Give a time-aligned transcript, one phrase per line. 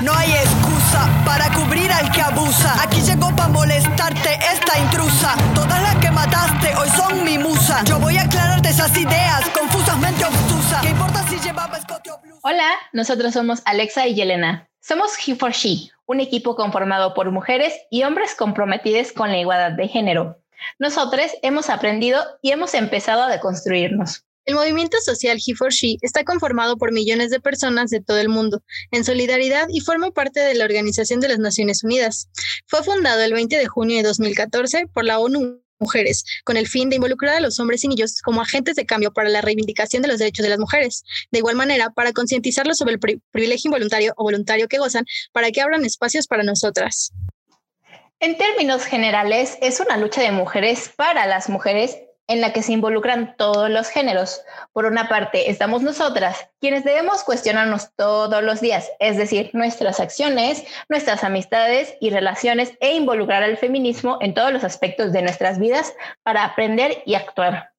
[0.00, 2.80] No hay excusa para cubrir al que abusa.
[2.80, 5.34] Aquí llegó para molestarte esta intrusa.
[5.56, 7.82] Todas las que mataste hoy son mi musa.
[7.84, 10.82] Yo voy a aclararte esas ideas confusamente obtusas.
[10.82, 12.40] ¿Qué importa si llevaba escote o blusa?
[12.44, 14.68] Hola, nosotros somos Alexa y Yelena.
[14.80, 19.72] Somos He for She, un equipo conformado por mujeres y hombres comprometidos con la igualdad
[19.72, 20.38] de género.
[20.78, 24.27] Nosotros hemos aprendido y hemos empezado a deconstruirnos.
[24.48, 28.30] El movimiento social He for She está conformado por millones de personas de todo el
[28.30, 32.30] mundo, en solidaridad y forma parte de la Organización de las Naciones Unidas.
[32.66, 36.88] Fue fundado el 20 de junio de 2014 por la ONU Mujeres, con el fin
[36.88, 40.08] de involucrar a los hombres y niños como agentes de cambio para la reivindicación de
[40.08, 41.04] los derechos de las mujeres.
[41.30, 45.60] De igual manera, para concientizarlos sobre el privilegio involuntario o voluntario que gozan, para que
[45.60, 47.12] abran espacios para nosotras.
[48.18, 52.72] En términos generales, es una lucha de mujeres para las mujeres en la que se
[52.72, 54.42] involucran todos los géneros.
[54.72, 60.62] Por una parte, estamos nosotras, quienes debemos cuestionarnos todos los días, es decir, nuestras acciones,
[60.88, 65.94] nuestras amistades y relaciones e involucrar al feminismo en todos los aspectos de nuestras vidas
[66.22, 67.72] para aprender y actuar.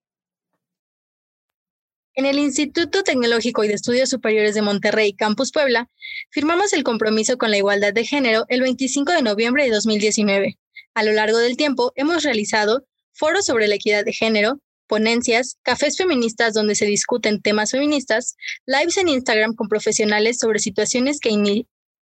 [2.16, 5.90] En el Instituto Tecnológico y de Estudios Superiores de Monterrey, Campus Puebla,
[6.32, 10.58] firmamos el compromiso con la igualdad de género el 25 de noviembre de 2019.
[10.96, 12.84] A lo largo del tiempo, hemos realizado
[13.20, 18.98] foros sobre la equidad de género, ponencias, cafés feministas donde se discuten temas feministas, lives
[18.98, 21.30] en Instagram con profesionales sobre situaciones que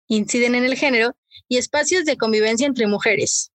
[0.06, 1.16] inciden en el género
[1.48, 3.50] y espacios de convivencia entre mujeres.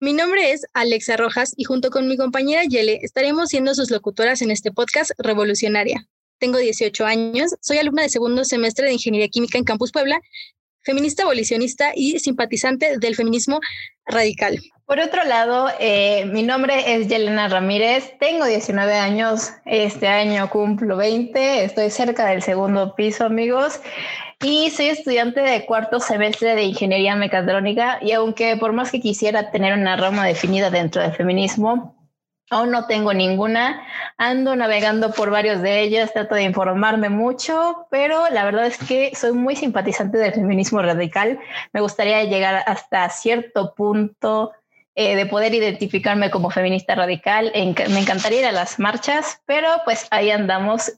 [0.00, 4.42] Mi nombre es Alexa Rojas y junto con mi compañera Yele estaremos siendo sus locutoras
[4.42, 6.06] en este podcast Revolucionaria.
[6.38, 10.20] Tengo 18 años, soy alumna de segundo semestre de Ingeniería Química en Campus Puebla
[10.84, 13.60] feminista abolicionista y simpatizante del feminismo
[14.06, 14.60] radical.
[14.86, 20.98] Por otro lado, eh, mi nombre es Yelena Ramírez, tengo 19 años, este año cumplo
[20.98, 23.80] 20, estoy cerca del segundo piso, amigos,
[24.42, 29.50] y soy estudiante de cuarto semestre de Ingeniería Mecatrónica y aunque por más que quisiera
[29.50, 31.93] tener una rama definida dentro del feminismo,
[32.54, 33.84] Aún no tengo ninguna,
[34.16, 39.10] ando navegando por varios de ellas, trato de informarme mucho, pero la verdad es que
[39.16, 41.40] soy muy simpatizante del feminismo radical.
[41.72, 44.52] Me gustaría llegar hasta cierto punto
[44.94, 47.50] eh, de poder identificarme como feminista radical.
[47.56, 50.92] me encantaría ir a las marchas, pero pues ahí andamos.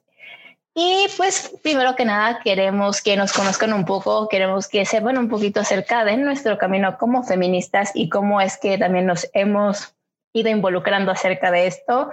[0.75, 5.31] Y pues primero que nada queremos que nos conozcan un poco, queremos que sepan un
[5.31, 9.95] poquito acerca de nuestro camino como feministas y cómo es que también nos hemos
[10.36, 12.10] ido involucrando acerca de esto.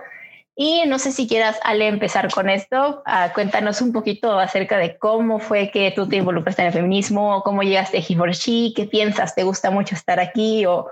[0.55, 3.01] Y no sé si quieras, Ale, empezar con esto.
[3.05, 7.41] Ah, cuéntanos un poquito acerca de cómo fue que tú te involucraste en el feminismo,
[7.43, 10.87] cómo llegaste a He for She, qué piensas, te gusta mucho estar aquí o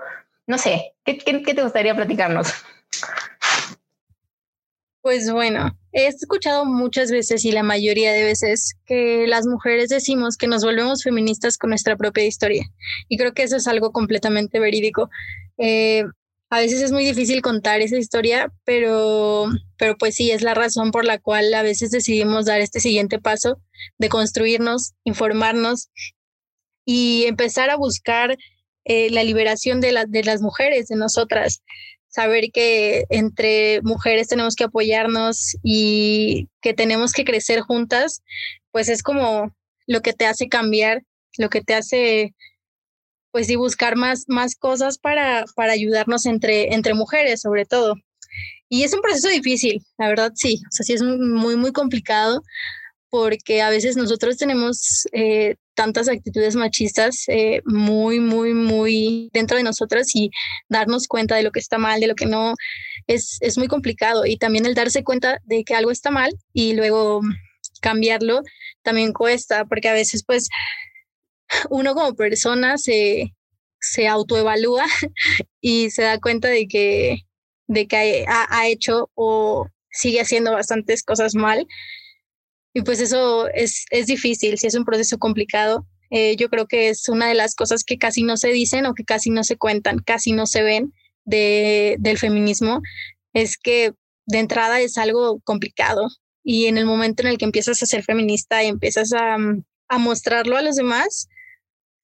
[0.46, 2.52] no sé, ¿qué, qué, qué te gustaría platicarnos?
[5.02, 10.36] Pues bueno, he escuchado muchas veces y la mayoría de veces que las mujeres decimos
[10.36, 12.64] que nos volvemos feministas con nuestra propia historia.
[13.08, 15.10] Y creo que eso es algo completamente verídico.
[15.58, 16.04] Eh,
[16.52, 19.46] a veces es muy difícil contar esa historia, pero,
[19.78, 23.18] pero pues sí, es la razón por la cual a veces decidimos dar este siguiente
[23.18, 23.58] paso
[23.96, 25.88] de construirnos, informarnos
[26.84, 28.36] y empezar a buscar
[28.84, 31.62] eh, la liberación de, de las mujeres, de nosotras.
[32.08, 38.22] Saber que entre mujeres tenemos que apoyarnos y que tenemos que crecer juntas,
[38.72, 41.02] pues es como lo que te hace cambiar,
[41.38, 42.34] lo que te hace
[43.32, 47.96] pues sí buscar más, más cosas para, para ayudarnos entre, entre mujeres, sobre todo.
[48.68, 52.42] Y es un proceso difícil, la verdad sí, o sea, sí es muy, muy complicado
[53.10, 59.62] porque a veces nosotros tenemos eh, tantas actitudes machistas eh, muy, muy, muy dentro de
[59.62, 60.30] nosotras y
[60.70, 62.54] darnos cuenta de lo que está mal, de lo que no,
[63.06, 64.24] es, es muy complicado.
[64.24, 67.20] Y también el darse cuenta de que algo está mal y luego
[67.82, 68.40] cambiarlo
[68.82, 70.48] también cuesta, porque a veces pues
[71.70, 73.34] uno como persona se,
[73.80, 74.86] se autoevalúa
[75.60, 77.26] y se da cuenta de que,
[77.66, 81.66] de que ha, hecho o sigue haciendo bastantes cosas mal.
[82.74, 85.86] Y pues eso es, es difícil, si es un proceso complicado.
[86.10, 88.94] Eh, yo creo que es una de las cosas que casi no se dicen o
[88.94, 90.92] que casi no se cuentan, casi no se ven
[91.24, 92.82] de, del feminismo,
[93.32, 93.92] es que
[94.26, 96.08] de entrada es algo complicado.
[96.44, 99.36] Y en el momento en el que empiezas a ser feminista y empiezas a,
[99.88, 101.28] a mostrarlo a los demás,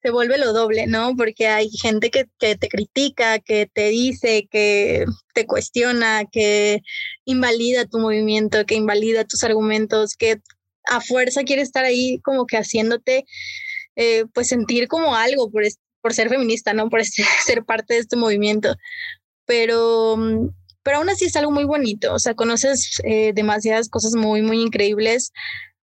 [0.02, 1.16] se vuelve lo doble, ¿no?
[1.16, 5.04] Porque hay gente que, que, te critica, que te dice, que
[5.34, 6.82] te cuestiona, que
[7.24, 10.40] invalida tu movimiento, que invalida tus argumentos, que
[10.84, 13.24] a fuerza quiere estar ahí como que haciéndote
[13.96, 15.64] eh, pues sentir como algo por,
[16.00, 16.88] por ser feminista, ¿no?
[16.88, 17.04] Por
[17.46, 18.76] ser parte de este movimiento.
[19.46, 20.16] Pero,
[20.82, 24.60] pero aún así es algo muy bonito, o sea, conoces eh, demasiadas cosas muy, muy
[24.60, 25.32] increíbles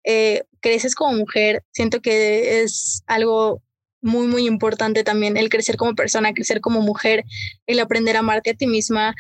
[0.09, 3.61] eh, creces como mujer, siento que es algo
[4.07, 7.25] muy, muy importante también el crecer como persona, crecer como mujer,
[7.67, 9.15] el aprender a amarte a ti misma,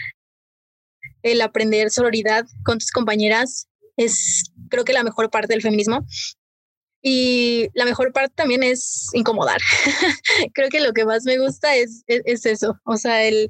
[1.22, 3.66] el aprender sororidad con tus compañeras,
[3.96, 6.06] es creo que la mejor parte del feminismo.
[7.02, 9.60] Y la mejor parte también es incomodar.
[10.54, 13.48] creo que lo que más me gusta es, es, eso, o sea, el,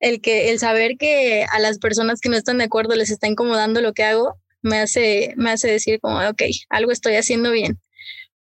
[0.00, 3.28] el, que, el saber que a las personas que no están de acuerdo les está
[3.28, 7.78] incomodando lo que hago, me hace, me hace decir como, ok, algo estoy haciendo bien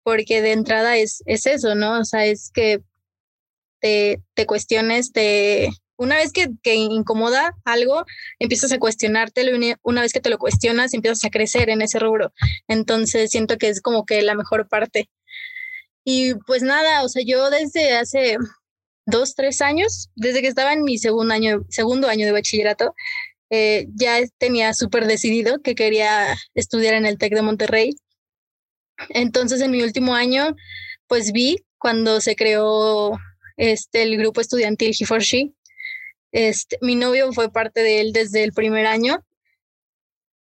[0.02, 2.00] porque de entrada es, es eso, ¿no?
[2.00, 2.80] O sea, es que
[3.80, 8.04] te, te cuestiones, te, una vez que, que, incomoda algo,
[8.38, 11.98] empiezas a cuestionártelo y una vez que te lo cuestionas, empiezas a crecer en ese
[11.98, 12.32] rubro.
[12.68, 15.10] Entonces siento que es como que la mejor parte.
[16.04, 18.36] Y pues nada, o sea, yo desde hace
[19.06, 22.94] dos, tres años, desde que estaba en mi segundo año, segundo año de bachillerato,
[23.50, 27.94] eh, ya tenía súper decidido que quería estudiar en el TEC de Monterrey
[29.10, 30.56] entonces, en mi último año,
[31.06, 33.18] pues vi cuando se creó
[33.56, 35.52] este, el grupo estudiantil He for She.
[36.32, 39.22] Este, mi novio fue parte de él desde el primer año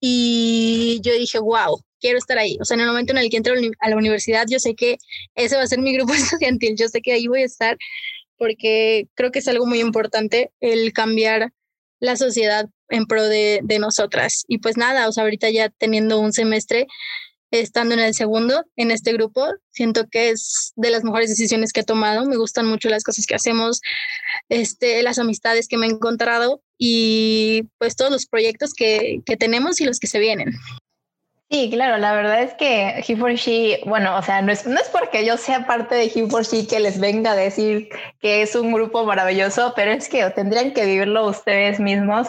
[0.01, 2.59] y yo dije, wow, quiero estar ahí.
[2.61, 4.99] O sea, en el momento en el que entro a la universidad, yo sé que
[5.35, 7.77] ese va a ser mi grupo estudiantil, yo sé que ahí voy a estar
[8.37, 11.53] porque creo que es algo muy importante el cambiar
[11.99, 14.45] la sociedad en pro de, de nosotras.
[14.47, 16.87] Y pues nada, o sea, ahorita ya teniendo un semestre,
[17.51, 19.47] estando en el segundo en este grupo.
[19.71, 22.27] Siento que es de las mejores decisiones que he tomado.
[22.27, 23.81] Me gustan mucho las cosas que hacemos,
[24.49, 29.81] este, las amistades que me he encontrado y pues todos los proyectos que, que tenemos
[29.81, 30.53] y los que se vienen.
[31.51, 34.79] Sí, claro, la verdad es que He for She, bueno, o sea, no es, no
[34.79, 37.89] es porque yo sea parte de He for She que les venga a decir
[38.21, 42.29] que es un grupo maravilloso, pero es que tendrían que vivirlo ustedes mismos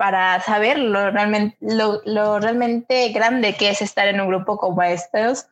[0.00, 5.44] para saber lo realmente, lo, realmente grande que es estar en un grupo como estos.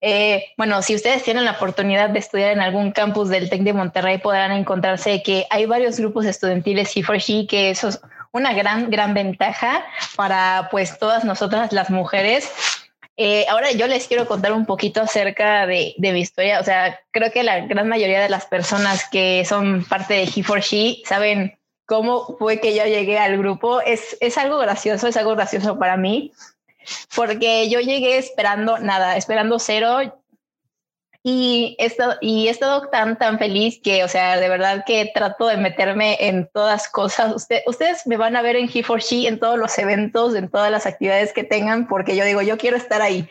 [0.00, 3.72] Eh, bueno, si ustedes tienen la oportunidad de estudiar en algún campus del TEC de
[3.72, 8.00] Monterrey, podrán encontrarse que hay varios grupos estudiantiles he for she, que eso es
[8.30, 9.84] una gran, gran ventaja
[10.14, 12.48] para pues todas nosotras las mujeres.
[13.16, 16.60] Eh, ahora yo les quiero contar un poquito acerca de, de, mi historia.
[16.60, 20.44] O sea, creo que la gran mayoría de las personas que son parte de He
[20.44, 21.58] for She saben
[21.90, 23.80] cómo fue que yo llegué al grupo.
[23.80, 26.32] Es, es algo gracioso, es algo gracioso para mí,
[27.16, 29.98] porque yo llegué esperando nada, esperando cero.
[31.24, 35.10] Y he, estado, y he estado tan, tan feliz que, o sea, de verdad que
[35.12, 37.34] trato de meterme en todas cosas.
[37.34, 40.48] Usted, ustedes me van a ver en He for She, en todos los eventos, en
[40.48, 43.28] todas las actividades que tengan, porque yo digo, yo quiero estar ahí.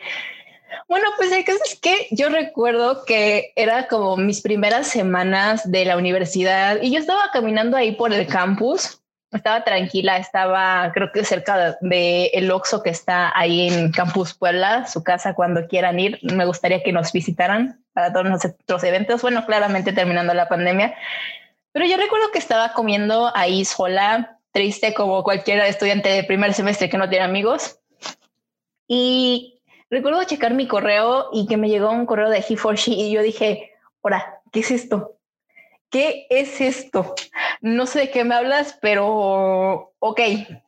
[0.88, 5.84] Bueno, pues el caso es que yo recuerdo que era como mis primeras semanas de
[5.84, 9.00] la universidad y yo estaba caminando ahí por el campus,
[9.32, 14.86] estaba tranquila, estaba creo que cerca de el Oxxo que está ahí en Campus Puebla,
[14.86, 19.46] su casa cuando quieran ir, me gustaría que nos visitaran para todos nuestros eventos, bueno,
[19.46, 20.94] claramente terminando la pandemia,
[21.72, 26.88] pero yo recuerdo que estaba comiendo ahí sola, triste como cualquier estudiante de primer semestre
[26.90, 27.78] que no tiene amigos.
[28.88, 29.59] Y
[29.90, 33.12] recuerdo checar mi correo y que me llegó un correo de He for She y
[33.12, 33.72] yo dije,
[34.02, 35.16] ahora, ¿qué es esto?
[35.90, 37.14] ¿Qué es esto?
[37.60, 40.20] No sé de qué me hablas, pero ok.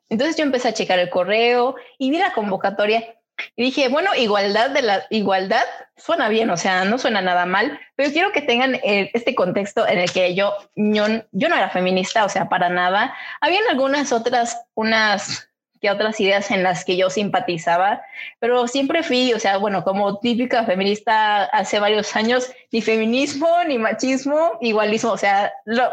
[0.08, 3.16] Entonces yo empecé a checar el correo y vi la convocatoria
[3.56, 5.64] y dije, bueno, igualdad de la igualdad
[5.96, 9.86] suena bien, o sea, no suena nada mal, pero quiero que tengan eh, este contexto
[9.86, 13.14] en el que yo, yo, yo no era feminista, o sea, para nada.
[13.40, 15.51] Habían algunas otras, unas
[15.82, 18.02] que otras ideas en las que yo simpatizaba,
[18.38, 23.78] pero siempre fui, o sea, bueno, como típica feminista hace varios años, ni feminismo, ni
[23.78, 25.90] machismo, igualismo, o sea, lo,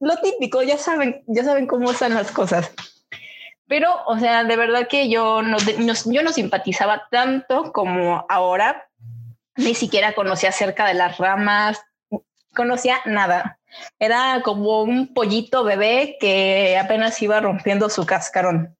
[0.00, 2.70] lo, típico, ya saben, ya saben cómo están las cosas.
[3.66, 8.86] Pero, o sea, de verdad que yo no, yo no simpatizaba tanto como ahora,
[9.56, 11.80] ni siquiera conocía acerca de las ramas,
[12.54, 13.58] conocía nada.
[13.98, 18.76] Era como un pollito bebé que apenas iba rompiendo su cascarón.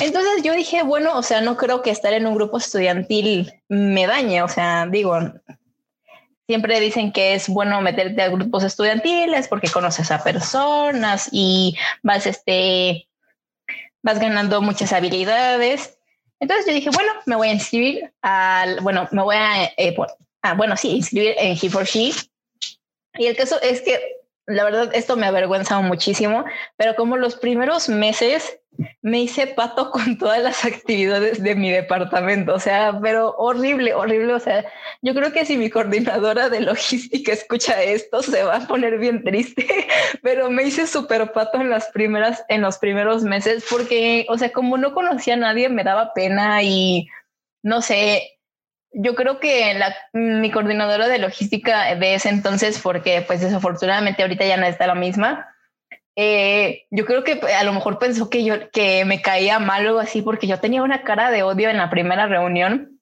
[0.00, 4.06] Entonces yo dije, bueno, o sea, no creo que estar en un grupo estudiantil me
[4.06, 5.18] dañe, o sea, digo,
[6.46, 12.26] siempre dicen que es bueno meterte a grupos estudiantiles porque conoces a personas y vas,
[12.26, 13.08] este,
[14.02, 15.96] vas ganando muchas habilidades.
[16.40, 19.94] Entonces yo dije, bueno, me voy a inscribir al, bueno, me voy a, eh,
[20.42, 22.12] ah, bueno, sí, inscribir en He for She.
[23.14, 24.00] Y el caso es que,
[24.50, 26.44] la verdad, esto me avergüenza muchísimo,
[26.76, 28.58] pero como los primeros meses
[29.02, 34.34] me hice pato con todas las actividades de mi departamento, o sea, pero horrible, horrible,
[34.34, 34.64] o sea,
[35.02, 39.22] yo creo que si mi coordinadora de logística escucha esto, se va a poner bien
[39.22, 39.66] triste,
[40.22, 44.52] pero me hice súper pato en las primeras, en los primeros meses, porque, o sea,
[44.52, 47.08] como no conocía a nadie, me daba pena y,
[47.62, 48.39] no sé,
[48.92, 54.44] yo creo que la, mi coordinadora de logística de ese entonces, porque pues desafortunadamente ahorita
[54.46, 55.48] ya no está la misma,
[56.16, 60.00] eh, yo creo que a lo mejor pensó que yo que me caía mal o
[60.00, 63.00] así porque yo tenía una cara de odio en la primera reunión.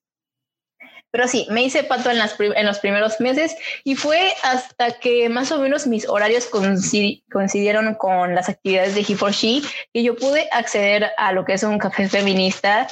[1.11, 5.31] Pero sí, me hice pato en, las en los primeros meses y fue hasta que
[5.31, 9.65] más o menos mis horarios coincidieron con las actividades de He4She
[9.95, 12.89] que yo pude acceder a lo que es un café feminista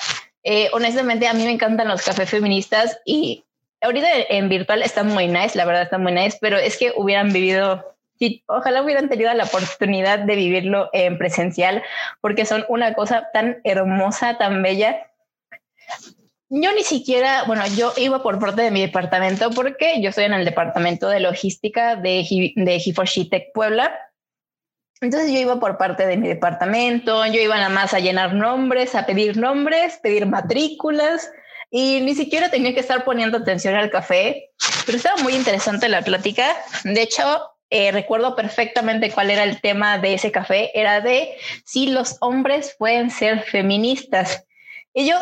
[0.48, 3.42] eh, honestamente, a mí me encantan los cafés feministas y
[3.80, 7.32] ahorita en virtual están muy nice, la verdad están muy nice, pero es que hubieran
[7.32, 7.96] vivido,
[8.46, 11.82] ojalá hubieran tenido la oportunidad de vivirlo en presencial,
[12.20, 15.10] porque son una cosa tan hermosa, tan bella.
[16.48, 20.34] Yo ni siquiera, bueno, yo iba por parte de mi departamento porque yo estoy en
[20.34, 23.98] el departamento de logística de, de Tech Puebla
[25.00, 28.94] entonces yo iba por parte de mi departamento, yo iba nada más a llenar nombres,
[28.94, 31.30] a pedir nombres, pedir matrículas
[31.70, 34.50] y ni siquiera tenía que estar poniendo atención al café,
[34.86, 36.56] pero estaba muy interesante la plática.
[36.84, 41.88] De hecho, eh, recuerdo perfectamente cuál era el tema de ese café, era de si
[41.88, 44.46] los hombres pueden ser feministas.
[44.94, 45.18] Y yo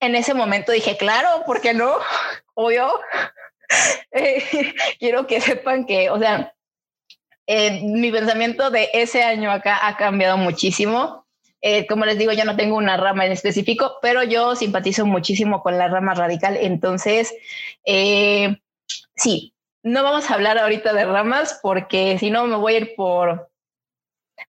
[0.00, 1.94] en ese momento dije, claro, ¿por qué no?
[2.54, 2.92] Obvio.
[4.10, 6.52] Eh, quiero que sepan que, o sea,
[7.52, 11.26] eh, mi pensamiento de ese año acá ha cambiado muchísimo.
[11.60, 15.60] Eh, como les digo, yo no tengo una rama en específico, pero yo simpatizo muchísimo
[15.60, 16.56] con la rama radical.
[16.56, 17.34] Entonces,
[17.84, 18.56] eh,
[19.16, 19.52] sí,
[19.82, 23.50] no vamos a hablar ahorita de ramas porque si no me voy a ir por,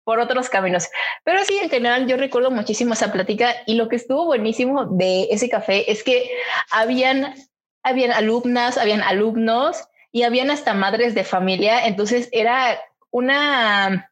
[0.03, 0.88] por otros caminos.
[1.24, 5.24] Pero sí, en general, yo recuerdo muchísimo esa plática y lo que estuvo buenísimo de
[5.31, 6.29] ese café es que
[6.70, 7.34] habían,
[7.81, 11.88] habían alumnas, habían alumnos y habían hasta madres de familia.
[11.88, 12.79] Entonces era
[13.12, 14.12] una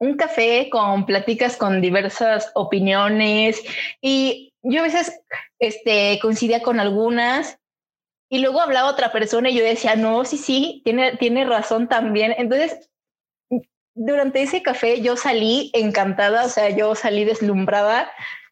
[0.00, 3.60] un café con pláticas con diversas opiniones
[4.00, 5.20] y yo a veces
[5.58, 7.58] este, coincidía con algunas
[8.30, 12.34] y luego hablaba otra persona y yo decía, no, sí, sí, tiene, tiene razón también.
[12.36, 12.90] Entonces,
[13.94, 18.10] durante ese café yo salí encantada, o sea, yo salí deslumbrada,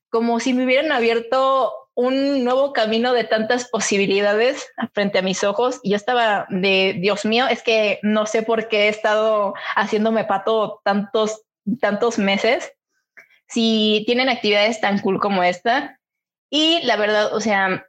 [0.09, 5.81] como si me hubieran abierto un nuevo camino de tantas posibilidades frente a mis ojos.
[5.83, 10.25] Y yo estaba de, Dios mío, es que no sé por qué he estado haciéndome
[10.25, 11.43] pato tantos,
[11.81, 12.71] tantos meses.
[13.49, 15.99] Si tienen actividades tan cool como esta.
[16.51, 17.87] Y la verdad, o sea,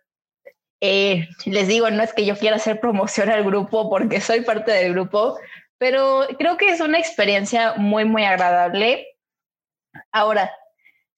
[0.80, 4.72] eh, les digo, no es que yo quiera hacer promoción al grupo porque soy parte
[4.72, 5.38] del grupo,
[5.78, 9.06] pero creo que es una experiencia muy, muy agradable.
[10.14, 10.50] Ahora,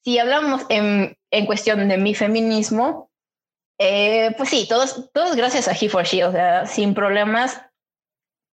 [0.04, 3.10] si hablamos en, en cuestión de mi feminismo,
[3.80, 7.62] eh, pues sí, todos, todos gracias a He4She, o sea, sin problemas.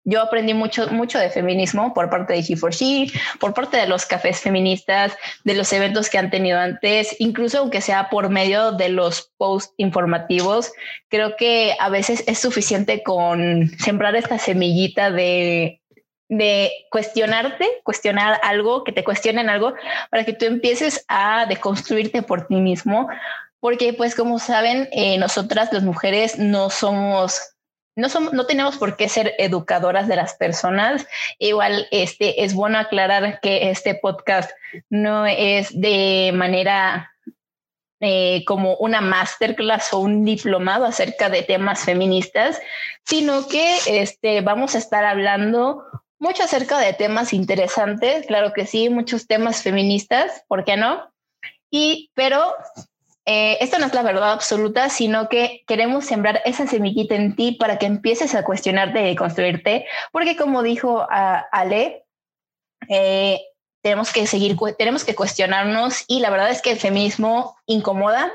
[0.03, 4.39] Yo aprendí mucho, mucho de feminismo por parte de He4She, por parte de los cafés
[4.39, 9.31] feministas, de los eventos que han tenido antes, incluso aunque sea por medio de los
[9.37, 10.73] posts informativos,
[11.07, 15.80] creo que a veces es suficiente con sembrar esta semillita de
[16.31, 19.73] de cuestionarte, cuestionar algo, que te cuestionen algo,
[20.09, 23.09] para que tú empieces a deconstruirte por ti mismo,
[23.59, 27.41] porque pues como saben, eh, nosotras las mujeres no somos
[27.97, 31.05] no, no tenemos por qué ser educadoras de las personas.
[31.37, 34.49] Igual este, es bueno aclarar que este podcast
[34.89, 37.11] no es de manera
[37.99, 42.61] eh, como una masterclass o un diplomado acerca de temas feministas,
[43.03, 45.83] sino que este, vamos a estar hablando
[46.21, 51.11] mucho acerca de temas interesantes, claro que sí, muchos temas feministas, ¿por qué no?
[51.71, 52.53] Y, pero
[53.25, 57.53] eh, esto no es la verdad absoluta, sino que queremos sembrar esa semillita en ti
[57.53, 62.05] para que empieces a cuestionarte y construirte, porque como dijo Ale,
[62.87, 63.41] eh,
[63.81, 68.31] tenemos que seguir, tenemos que cuestionarnos y la verdad es que el feminismo incomoda,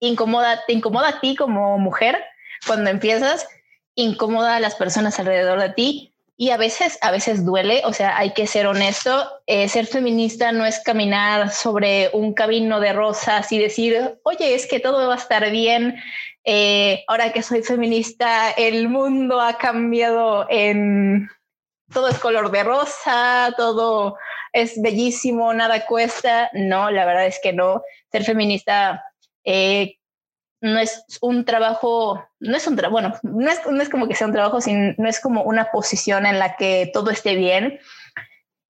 [0.00, 2.20] incomoda, te incomoda a ti como mujer
[2.66, 3.46] cuando empiezas,
[3.94, 6.09] incomoda a las personas alrededor de ti,
[6.40, 10.52] y a veces, a veces duele, o sea, hay que ser honesto, eh, ser feminista
[10.52, 15.12] no es caminar sobre un camino de rosas y decir, oye, es que todo va
[15.12, 15.96] a estar bien,
[16.44, 21.28] eh, ahora que soy feminista, el mundo ha cambiado en,
[21.92, 24.16] todo es color de rosa, todo
[24.54, 29.04] es bellísimo, nada cuesta, no, la verdad es que no, ser feminista
[29.44, 29.98] eh,
[30.60, 34.14] no es un trabajo, no es un trabajo, bueno, no es, no es como que
[34.14, 37.80] sea un trabajo, sino, no es como una posición en la que todo esté bien.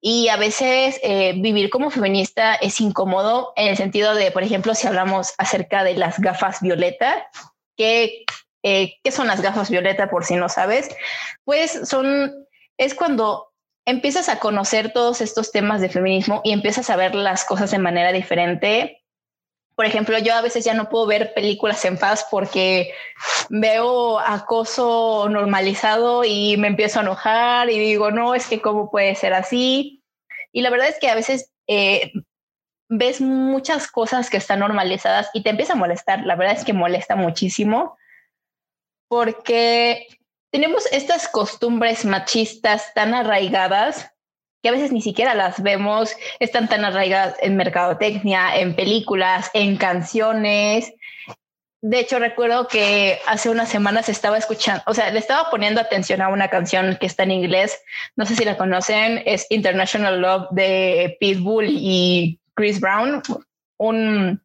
[0.01, 4.74] Y a veces eh, vivir como feminista es incómodo en el sentido de, por ejemplo,
[4.74, 7.27] si hablamos acerca de las gafas violeta,
[7.75, 8.24] que,
[8.63, 10.89] eh, ¿qué son las gafas violeta por si no sabes?
[11.43, 13.51] Pues son, es cuando
[13.86, 17.79] empiezas a conocer todos estos temas de feminismo y empiezas a ver las cosas de
[17.79, 18.98] manera diferente
[19.79, 22.93] Por ejemplo, yo a veces ya no puedo ver películas en paz porque
[23.48, 29.15] veo acoso normalizado y me empiezo a enojar y digo, no, es que cómo puede
[29.15, 30.03] ser así.
[30.51, 32.12] Y la verdad es que a veces eh,
[32.89, 36.25] ves muchas cosas que están normalizadas y te empieza a molestar.
[36.25, 37.98] La verdad es que molesta muchísimo
[39.07, 40.07] porque
[40.51, 44.12] tenemos estas costumbres machistas tan arraigadas
[44.61, 49.77] que a veces ni siquiera las vemos, están tan arraigadas en mercadotecnia, en películas, en
[49.77, 50.93] canciones.
[51.81, 56.21] De hecho, recuerdo que hace unas semanas estaba escuchando, o sea, le estaba poniendo atención
[56.21, 57.79] a una canción que está en inglés,
[58.17, 63.21] no sé si la conocen, es International Love de Pitbull y Chris Brown.
[63.77, 64.41] Un,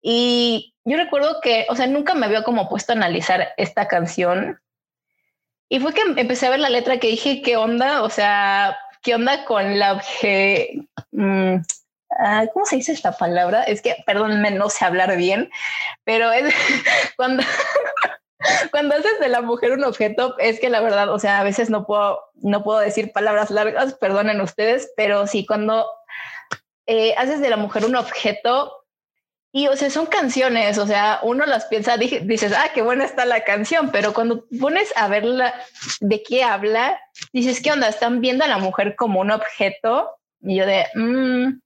[0.00, 4.60] y yo recuerdo que, o sea, nunca me había como puesto a analizar esta canción.
[5.68, 8.02] Y fue que empecé a ver la letra que dije, ¿qué onda?
[8.02, 10.86] O sea, ¿Qué onda con la obje...
[11.10, 11.56] Mm,
[12.52, 13.62] ¿Cómo se dice esta palabra?
[13.64, 15.50] Es que, perdónenme, no sé hablar bien,
[16.04, 16.54] pero es
[17.16, 17.42] cuando,
[18.70, 21.70] cuando haces de la mujer un objeto, es que la verdad, o sea, a veces
[21.70, 25.86] no puedo, no puedo decir palabras largas, perdonen ustedes, pero sí, cuando
[26.86, 28.81] eh, haces de la mujer un objeto,
[29.54, 33.26] y, o sea, son canciones, o sea, uno las piensa, dices, ah, qué buena está
[33.26, 35.54] la canción, pero cuando pones a verla
[36.00, 36.98] de qué habla,
[37.34, 37.88] dices, ¿qué onda?
[37.88, 40.16] Están viendo a la mujer como un objeto.
[40.40, 41.60] Y yo de, mm,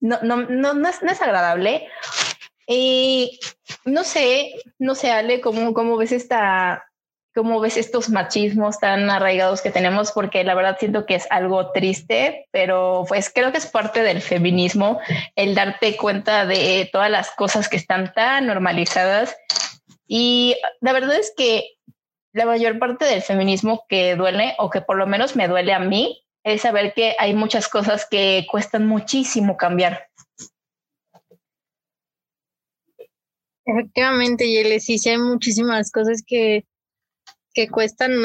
[0.00, 1.88] no, no, no, no, es, no es agradable.
[2.66, 3.40] Y
[3.86, 6.84] no sé, no sé, Ale, ¿cómo, cómo ves esta,
[7.34, 11.70] cómo ves estos machismos tan arraigados que tenemos, porque la verdad siento que es algo
[11.72, 14.98] triste, pero pues creo que es parte del feminismo
[15.36, 19.36] el darte cuenta de todas las cosas que están tan normalizadas.
[20.06, 21.76] Y la verdad es que
[22.32, 25.78] la mayor parte del feminismo que duele, o que por lo menos me duele a
[25.78, 30.08] mí, es saber que hay muchas cosas que cuestan muchísimo cambiar.
[33.64, 36.64] Efectivamente, Yele, sí, sí hay muchísimas cosas que,
[37.54, 38.22] que cuestan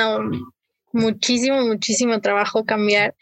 [0.91, 3.15] muchísimo, muchísimo trabajo cambiar.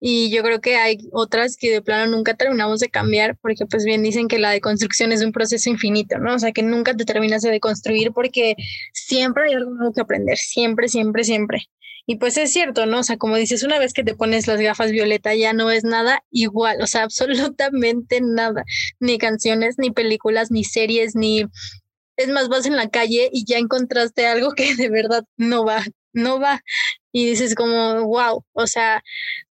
[0.00, 3.84] Y yo creo que hay otras que de plano nunca terminamos de cambiar, porque pues
[3.84, 6.34] bien dicen que la deconstrucción es un proceso infinito, ¿no?
[6.34, 8.54] O sea, que nunca te terminas de deconstruir porque
[8.92, 11.68] siempre hay algo nuevo que aprender, siempre, siempre, siempre.
[12.10, 13.00] Y pues es cierto, ¿no?
[13.00, 15.84] O sea, como dices, una vez que te pones las gafas violeta ya no es
[15.84, 18.64] nada igual, o sea, absolutamente nada,
[18.98, 21.44] ni canciones, ni películas, ni series, ni
[22.18, 25.84] es más, vas en la calle y ya encontraste algo que de verdad no va,
[26.12, 26.62] no va.
[27.12, 29.02] Y dices como, wow, o sea,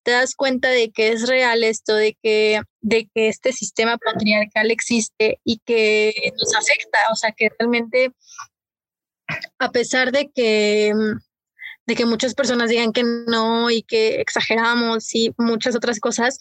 [0.03, 4.71] te das cuenta de que es real esto, de que, de que este sistema patriarcal
[4.71, 8.11] existe y que nos afecta, o sea, que realmente,
[9.59, 10.93] a pesar de que
[11.87, 16.37] de que muchas personas digan que no y que exageramos y muchas otras cosas,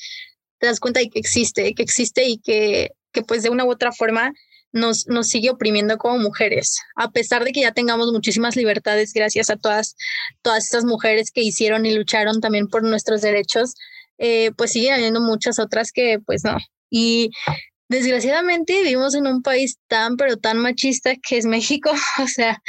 [0.58, 3.70] te das cuenta de que existe, que existe y que, que pues de una u
[3.70, 4.34] otra forma
[4.76, 9.50] nos, nos sigue oprimiendo como mujeres, a pesar de que ya tengamos muchísimas libertades gracias
[9.50, 9.96] a todas,
[10.42, 13.76] todas estas mujeres que hicieron y lucharon también por nuestros derechos,
[14.18, 16.58] eh, pues sigue habiendo muchas otras que pues no.
[16.90, 17.32] Y
[17.88, 21.92] desgraciadamente vivimos en un país tan, pero tan machista que es México.
[22.22, 22.62] O sea,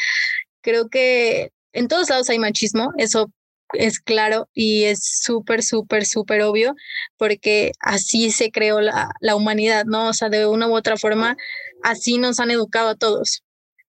[0.60, 3.32] creo que en todos lados hay machismo, eso
[3.72, 6.74] es claro y es súper, súper, súper obvio,
[7.16, 10.08] porque así se creó la, la, humanidad, ¿no?
[10.08, 11.36] O sea, de una u otra forma,
[11.82, 13.42] así nos han educado a todos.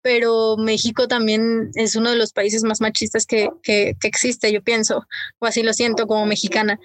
[0.01, 5.05] Pero México también es uno de los países más machistas que, que, existe, yo pienso,
[5.39, 6.79] o así lo siento como mexicana.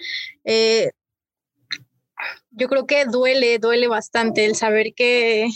[0.45, 0.91] Eh,
[2.51, 5.47] yo creo que duele, duele bastante el saber que,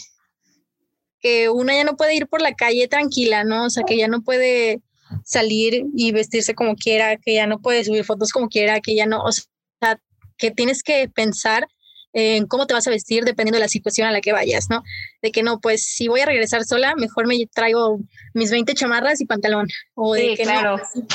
[1.21, 3.67] que una ya no puede ir por la calle tranquila, ¿no?
[3.67, 4.81] O sea, que ya no puede
[5.29, 9.05] salir y vestirse como quiera, que ya no puede subir fotos como quiera, que ya
[9.05, 10.01] no, o sea,
[10.39, 11.69] que tienes que pensar
[12.15, 14.83] en cómo te vas a vestir dependiendo de la situación a la que vayas, ¿no?
[15.21, 17.99] De que no, pues si voy a regresar sola, mejor me traigo
[18.33, 19.69] mis 20 chamarras y pantalón.
[19.95, 20.79] O de que claro.
[20.79, 21.07] no,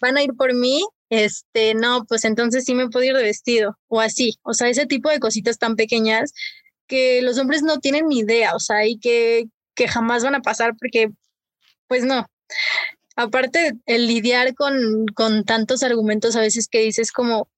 [0.00, 3.78] van a ir por mí, este, no, pues entonces sí me puedo ir de vestido
[3.86, 4.36] o así.
[4.42, 6.32] O sea, ese tipo de cositas tan pequeñas
[6.88, 9.44] que los hombres no tienen ni idea, o sea, y que,
[9.76, 11.10] que jamás van a pasar porque,
[11.86, 12.26] pues no.
[13.16, 17.48] Aparte, el lidiar con, con tantos argumentos a veces que dices como,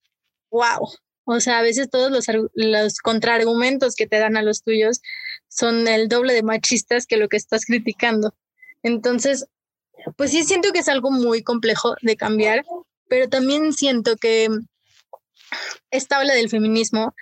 [0.50, 0.88] wow,
[1.24, 5.00] o sea, a veces todos los, los contraargumentos que te dan a los tuyos
[5.48, 8.34] son el doble de machistas que lo que estás criticando.
[8.82, 9.46] Entonces,
[10.16, 12.64] pues sí siento que es algo muy complejo de cambiar,
[13.08, 14.48] pero también siento que
[15.90, 17.14] esta ola del feminismo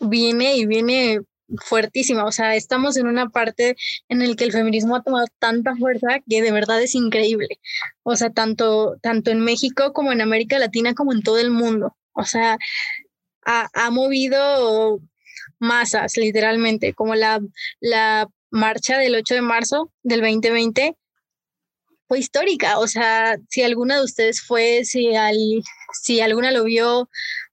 [0.00, 1.20] viene y viene
[1.64, 3.76] fuertísima, o sea, estamos en una parte
[4.08, 7.60] en el que el feminismo ha tomado tanta fuerza que de verdad es increíble,
[8.02, 11.96] o sea, tanto, tanto en México como en América Latina como en todo el mundo,
[12.12, 12.58] o sea,
[13.46, 15.00] ha, ha movido
[15.58, 17.40] masas, literalmente, como la,
[17.80, 20.96] la marcha del 8 de marzo del 2020
[22.06, 22.78] fue histórica.
[22.78, 25.36] O sea, si alguna de ustedes fue, si, al,
[25.92, 27.08] si alguna lo vio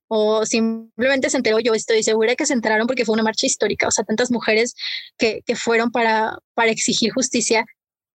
[0.08, 3.88] o simplemente se enteró, yo estoy segura que se enteraron porque fue una marcha histórica.
[3.88, 4.74] O sea, tantas mujeres
[5.18, 7.64] que, que fueron para, para exigir justicia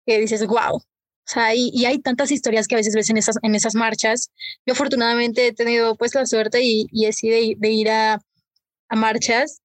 [0.06, 0.76] que dices, wow.
[0.76, 3.74] O sea, y, y, hay tantas historias que a veces ves en esas, en esas
[3.74, 4.30] marchas.
[4.64, 8.18] Yo afortunadamente he tenido pues la suerte y, y así de, de ir a,
[8.88, 9.60] a marchas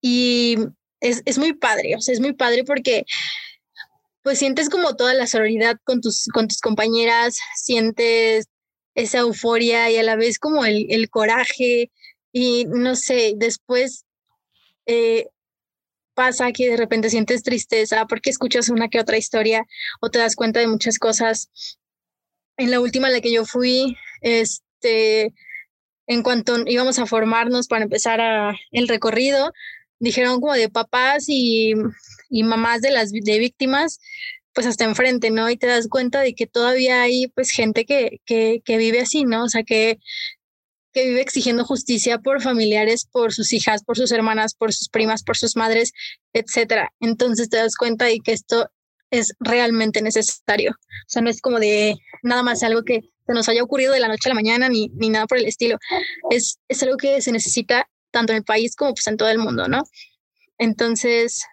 [0.00, 0.56] y
[1.00, 3.04] es, es muy padre, o sea, es muy padre porque
[4.22, 8.46] pues sientes como toda la sororidad con tus, con tus compañeras, sientes
[8.98, 11.92] esa euforia y a la vez como el, el coraje
[12.32, 14.04] y no sé, después
[14.86, 15.28] eh,
[16.14, 19.64] pasa que de repente sientes tristeza porque escuchas una que otra historia
[20.00, 21.48] o te das cuenta de muchas cosas.
[22.56, 25.32] En la última en la que yo fui, este,
[26.08, 28.20] en cuanto íbamos a formarnos para empezar
[28.72, 29.52] el recorrido,
[30.00, 31.72] dijeron como de papás y,
[32.30, 34.00] y mamás de las de víctimas,
[34.58, 35.48] pues hasta enfrente, ¿no?
[35.48, 39.22] Y te das cuenta de que todavía hay pues gente que, que, que vive así,
[39.22, 39.44] ¿no?
[39.44, 40.00] O sea, que,
[40.92, 45.22] que vive exigiendo justicia por familiares, por sus hijas, por sus hermanas, por sus primas,
[45.22, 45.92] por sus madres,
[46.32, 46.92] etcétera.
[46.98, 48.68] Entonces te das cuenta de que esto
[49.12, 50.72] es realmente necesario.
[50.72, 51.94] O sea, no es como de
[52.24, 54.88] nada más algo que se nos haya ocurrido de la noche a la mañana ni,
[54.96, 55.78] ni nada por el estilo.
[56.30, 59.38] Es, es algo que se necesita tanto en el país como pues en todo el
[59.38, 59.84] mundo, ¿no?
[60.58, 61.44] Entonces,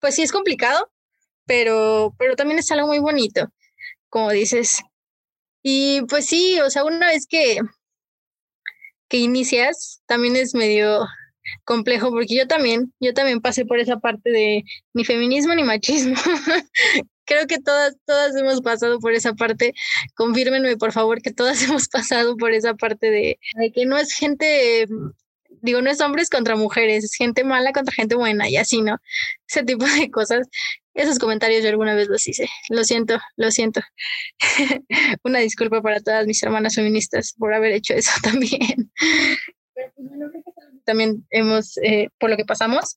[0.00, 0.90] pues sí es complicado,
[1.46, 3.48] pero, pero también es algo muy bonito,
[4.08, 4.82] como dices.
[5.62, 7.58] Y pues sí, o sea, una vez que,
[9.08, 11.06] que inicias, también es medio
[11.64, 16.14] complejo, porque yo también, yo también pasé por esa parte de ni feminismo ni machismo.
[17.24, 19.74] Creo que todas, todas hemos pasado por esa parte.
[20.14, 24.12] Confírmenme, por favor, que todas hemos pasado por esa parte de, de que no es
[24.12, 24.86] gente
[25.62, 28.98] digo, no es hombres contra mujeres, es gente mala contra gente buena y así, ¿no?
[29.48, 30.48] Ese tipo de cosas.
[30.96, 32.48] Esos comentarios yo alguna vez los hice.
[32.70, 33.82] Lo siento, lo siento.
[35.24, 38.90] Una disculpa para todas mis hermanas feministas por haber hecho eso también.
[40.84, 42.96] también hemos, eh, por lo que pasamos.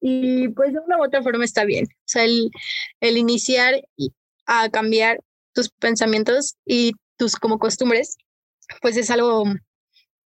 [0.00, 1.86] Y pues de una u otra forma está bien.
[1.86, 2.50] O sea, el,
[3.00, 3.82] el iniciar
[4.44, 5.18] a cambiar
[5.54, 8.18] tus pensamientos y tus como costumbres,
[8.82, 9.44] pues es algo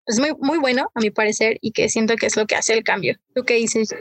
[0.09, 2.73] es muy, muy bueno, a mi parecer, y que siento que es lo que hace
[2.73, 3.17] el cambio.
[3.35, 3.95] ¿Tú qué dices?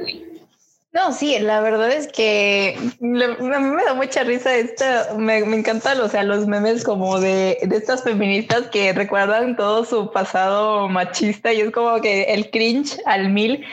[0.98, 5.58] No, sí, la verdad es que a mí me da mucha risa esta, me, me
[5.58, 10.90] encantan o sea, los memes como de, de, estas feministas que recuerdan todo su pasado
[10.90, 13.64] machista y es como que el cringe al mil,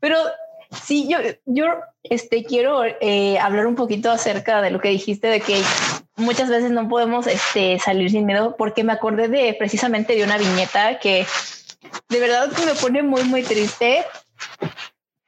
[0.00, 0.16] pero
[0.72, 1.66] sí, yo, yo
[2.02, 5.62] este, quiero eh, hablar un poquito acerca de lo que dijiste de que
[6.16, 10.36] muchas veces no podemos este, salir sin miedo porque me acordé de precisamente de una
[10.36, 11.26] viñeta que
[12.08, 14.04] de verdad me pone muy, muy triste,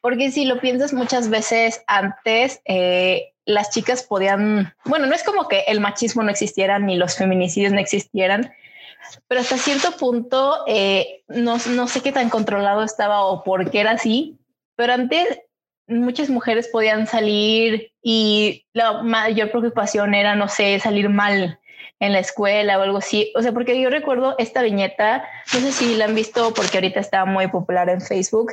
[0.05, 5.49] porque si lo piensas muchas veces antes, eh, las chicas podían, bueno, no es como
[5.49, 8.53] que el machismo no existiera ni los feminicidios no existieran,
[9.29, 13.81] pero hasta cierto punto eh, no, no sé qué tan controlado estaba o por qué
[13.81, 14.37] era así,
[14.77, 15.41] pero antes
[15.87, 21.59] muchas mujeres podían salir y la mayor preocupación era, no sé, salir mal
[21.99, 23.33] en la escuela o algo así.
[23.37, 27.01] O sea, porque yo recuerdo esta viñeta, no sé si la han visto porque ahorita
[27.01, 28.53] está muy popular en Facebook,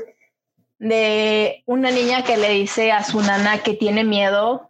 [0.82, 4.70] de una niña que le dice a su nana que tiene miedo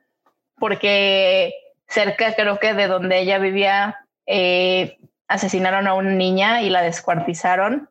[0.59, 1.53] porque
[1.87, 4.97] cerca creo que de donde ella vivía eh,
[5.27, 7.89] asesinaron a una niña y la descuartizaron.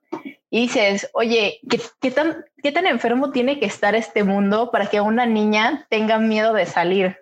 [0.51, 4.87] Y dices, oye, ¿qué, ¿qué, tan, ¿qué tan enfermo tiene que estar este mundo para
[4.87, 7.17] que una niña tenga miedo de salir?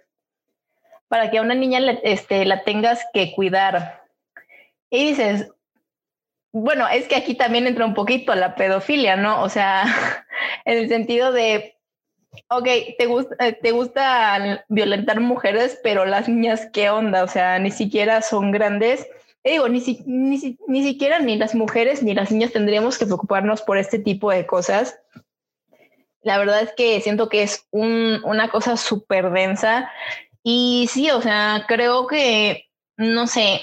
[1.09, 4.05] para que a una niña este, la tengas que cuidar.
[4.91, 5.51] Y dices,
[6.63, 9.43] bueno, es que aquí también entra un poquito la pedofilia, ¿no?
[9.43, 9.85] O sea,
[10.65, 11.77] en el sentido de,
[12.49, 12.69] ok,
[12.99, 17.25] te gusta, eh, te gusta violentar mujeres, pero las niñas, ¿qué onda?
[17.25, 19.07] O sea, ni siquiera son grandes.
[19.45, 23.63] Y digo, ni, ni, ni siquiera ni las mujeres ni las niñas tendríamos que preocuparnos
[23.63, 24.99] por este tipo de cosas.
[26.23, 29.91] La verdad es que siento que es un, una cosa súper densa
[30.43, 33.61] y sí, o sea, creo que, no sé,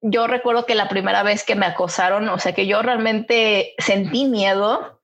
[0.00, 4.26] yo recuerdo que la primera vez que me acosaron, o sea, que yo realmente sentí
[4.26, 5.00] miedo,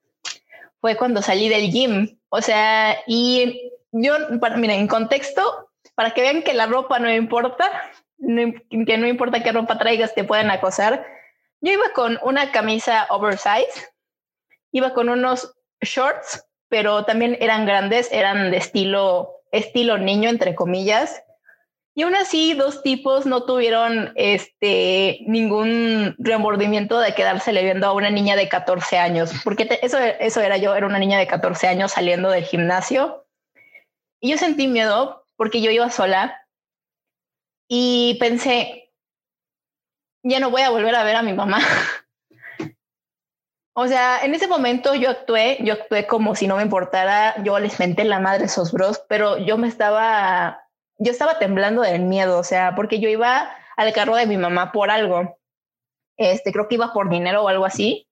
[0.81, 2.19] fue cuando salí del gym.
[2.29, 7.11] O sea, y yo, para, miren, en contexto, para que vean que la ropa no
[7.11, 7.71] importa,
[8.19, 11.05] que no importa qué ropa traigas, te pueden acosar.
[11.61, 13.89] Yo iba con una camisa oversize,
[14.71, 21.23] iba con unos shorts, pero también eran grandes, eran de estilo estilo niño, entre comillas.
[21.97, 28.09] Y aún así, dos tipos no tuvieron este, ningún remordimiento de quedársele viendo a una
[28.09, 31.93] niña de 14 años, porque eso, eso era yo, era una niña de 14 años
[31.93, 33.25] saliendo del gimnasio.
[34.19, 36.45] Y yo sentí miedo porque yo iba sola
[37.69, 38.91] y pensé,
[40.21, 41.59] ya no voy a volver a ver a mi mamá.
[43.73, 47.57] o sea, en ese momento yo actué, yo actué como si no me importara, yo
[47.57, 50.64] les menté la madre a esos bros, pero yo me estaba
[50.97, 54.71] yo estaba temblando del miedo, o sea, porque yo iba al carro de mi mamá
[54.71, 55.37] por algo.
[56.17, 58.07] Este, creo que iba por dinero o algo así.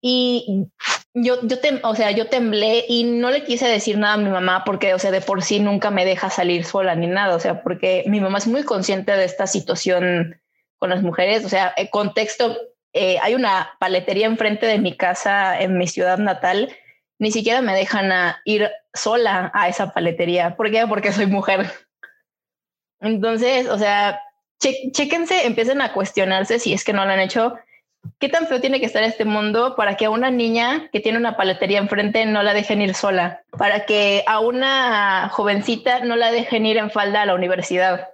[0.00, 0.68] Y
[1.14, 4.62] yo, yo, o sea, yo temblé y no le quise decir nada a mi mamá
[4.64, 7.62] porque, o sea, de por sí nunca me deja salir sola ni nada, o sea,
[7.62, 10.40] porque mi mamá es muy consciente de esta situación
[10.78, 12.56] con las mujeres, o sea, el contexto,
[12.92, 16.72] eh, hay una paletería enfrente de mi casa en mi ciudad natal
[17.18, 18.12] ni siquiera me dejan
[18.44, 20.56] ir sola a esa paletería.
[20.56, 20.86] ¿Por qué?
[20.86, 21.70] Porque soy mujer.
[23.00, 24.20] Entonces, o sea,
[24.60, 27.58] chequense, empiecen a cuestionarse si es que no lo han hecho.
[28.20, 31.18] ¿Qué tan feo tiene que estar este mundo para que a una niña que tiene
[31.18, 33.42] una paletería enfrente no la dejen ir sola?
[33.50, 38.08] Para que a una jovencita no la dejen ir en falda a la universidad.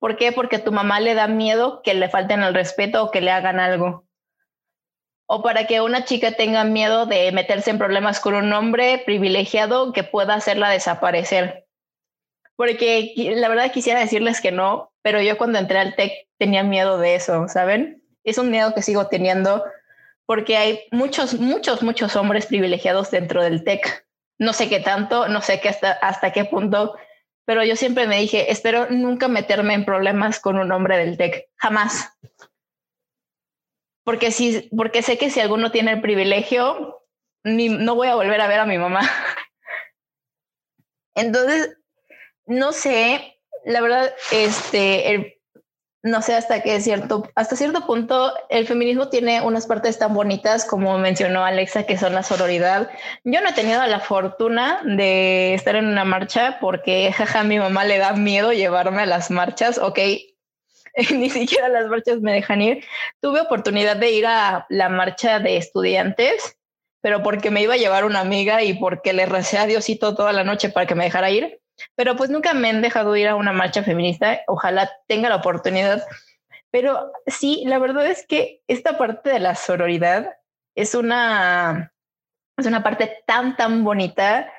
[0.00, 0.32] ¿Por qué?
[0.32, 3.30] Porque a tu mamá le da miedo que le falten el respeto o que le
[3.30, 4.03] hagan algo
[5.26, 9.92] o para que una chica tenga miedo de meterse en problemas con un hombre privilegiado
[9.92, 11.66] que pueda hacerla desaparecer.
[12.56, 16.98] Porque la verdad quisiera decirles que no, pero yo cuando entré al TEC tenía miedo
[16.98, 18.02] de eso, ¿saben?
[18.22, 19.64] Es un miedo que sigo teniendo
[20.26, 24.06] porque hay muchos, muchos, muchos hombres privilegiados dentro del TEC.
[24.38, 26.96] No sé qué tanto, no sé qué hasta, hasta qué punto,
[27.44, 31.48] pero yo siempre me dije, espero nunca meterme en problemas con un hombre del TEC,
[31.56, 32.10] jamás
[34.04, 37.02] porque, si, porque sé que si alguno tiene el privilegio,
[37.42, 39.00] ni, no voy a volver a ver a mi mamá.
[41.14, 41.76] Entonces,
[42.46, 45.34] no sé, la verdad, este,
[46.04, 50.66] no sé hasta qué cierto, hasta cierto punto el feminismo tiene unas partes tan bonitas
[50.66, 52.90] como mencionó Alexa, que son la sororidad.
[53.24, 57.84] Yo no he tenido la fortuna de estar en una marcha porque jaja, mi mamá
[57.84, 59.78] le da miedo llevarme a las marchas.
[59.78, 59.98] Ok,
[61.12, 62.84] ni siquiera las marchas me dejan ir.
[63.20, 66.56] Tuve oportunidad de ir a la marcha de estudiantes,
[67.00, 70.32] pero porque me iba a llevar una amiga y porque le recé a Diosito toda
[70.32, 71.60] la noche para que me dejara ir.
[71.96, 74.40] Pero pues nunca me han dejado ir a una marcha feminista.
[74.46, 76.04] Ojalá tenga la oportunidad.
[76.70, 80.36] Pero sí, la verdad es que esta parte de la sororidad
[80.76, 81.92] es una,
[82.56, 84.50] es una parte tan, tan bonita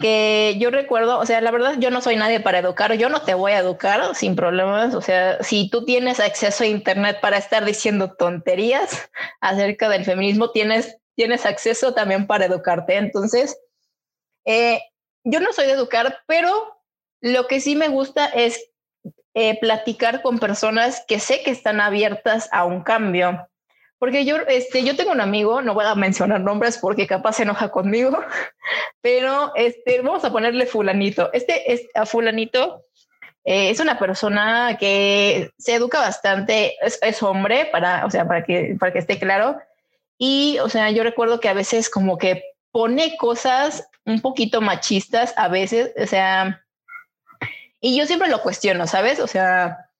[0.00, 3.22] que yo recuerdo, o sea, la verdad yo no soy nadie para educar, yo no
[3.22, 7.36] te voy a educar sin problemas, o sea, si tú tienes acceso a internet para
[7.36, 9.10] estar diciendo tonterías
[9.40, 12.96] acerca del feminismo, tienes, tienes acceso también para educarte.
[12.96, 13.56] Entonces,
[14.46, 14.80] eh,
[15.24, 16.50] yo no soy de educar, pero
[17.20, 18.70] lo que sí me gusta es
[19.34, 23.49] eh, platicar con personas que sé que están abiertas a un cambio.
[24.00, 27.42] Porque yo, este, yo tengo un amigo, no voy a mencionar nombres porque capaz se
[27.42, 28.18] enoja conmigo,
[29.02, 31.30] pero este, vamos a ponerle fulanito.
[31.34, 32.86] Este es a fulanito.
[33.44, 38.74] Eh, es una persona que se educa bastante, es, hombre, para, o sea, para que,
[38.80, 39.58] para que esté claro.
[40.16, 45.34] Y, o sea, yo recuerdo que a veces como que pone cosas un poquito machistas
[45.36, 46.64] a veces, o sea,
[47.80, 49.20] y yo siempre lo cuestiono, ¿sabes?
[49.20, 49.90] O sea,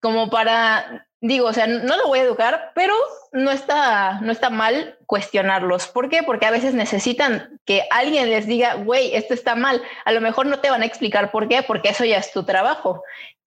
[0.00, 2.94] como para, digo, o sea, no lo voy a educar, pero
[3.36, 5.88] no está, no está mal cuestionarlos.
[5.88, 6.22] ¿Por qué?
[6.22, 9.82] Porque a veces necesitan que alguien les diga, güey, esto está mal.
[10.06, 12.44] A lo mejor no te van a explicar por qué, porque eso ya es tu
[12.44, 13.02] trabajo.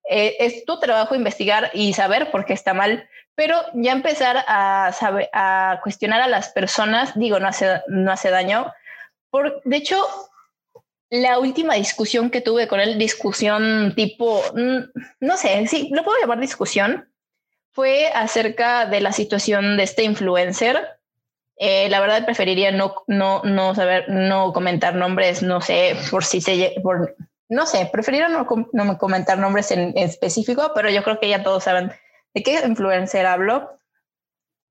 [0.08, 4.92] Eh, es tu trabajo investigar y saber por qué está mal, pero ya empezar a,
[4.92, 8.72] saber, a cuestionar a las personas, digo, no hace, no hace daño.
[9.30, 10.06] Por, de hecho,
[11.10, 16.20] la última discusión que tuve con él, discusión tipo, mm, no sé, sí, lo puedo
[16.20, 17.09] llamar discusión,
[17.72, 20.98] fue acerca de la situación de este influencer.
[21.56, 26.40] Eh, la verdad preferiría no, no, no saber, no comentar nombres, no sé, por si
[26.40, 27.16] se, por,
[27.48, 31.64] no sé, preferiría no, no comentar nombres en, específico, pero yo creo que ya todos
[31.64, 31.92] saben
[32.32, 33.70] de qué influencer hablo.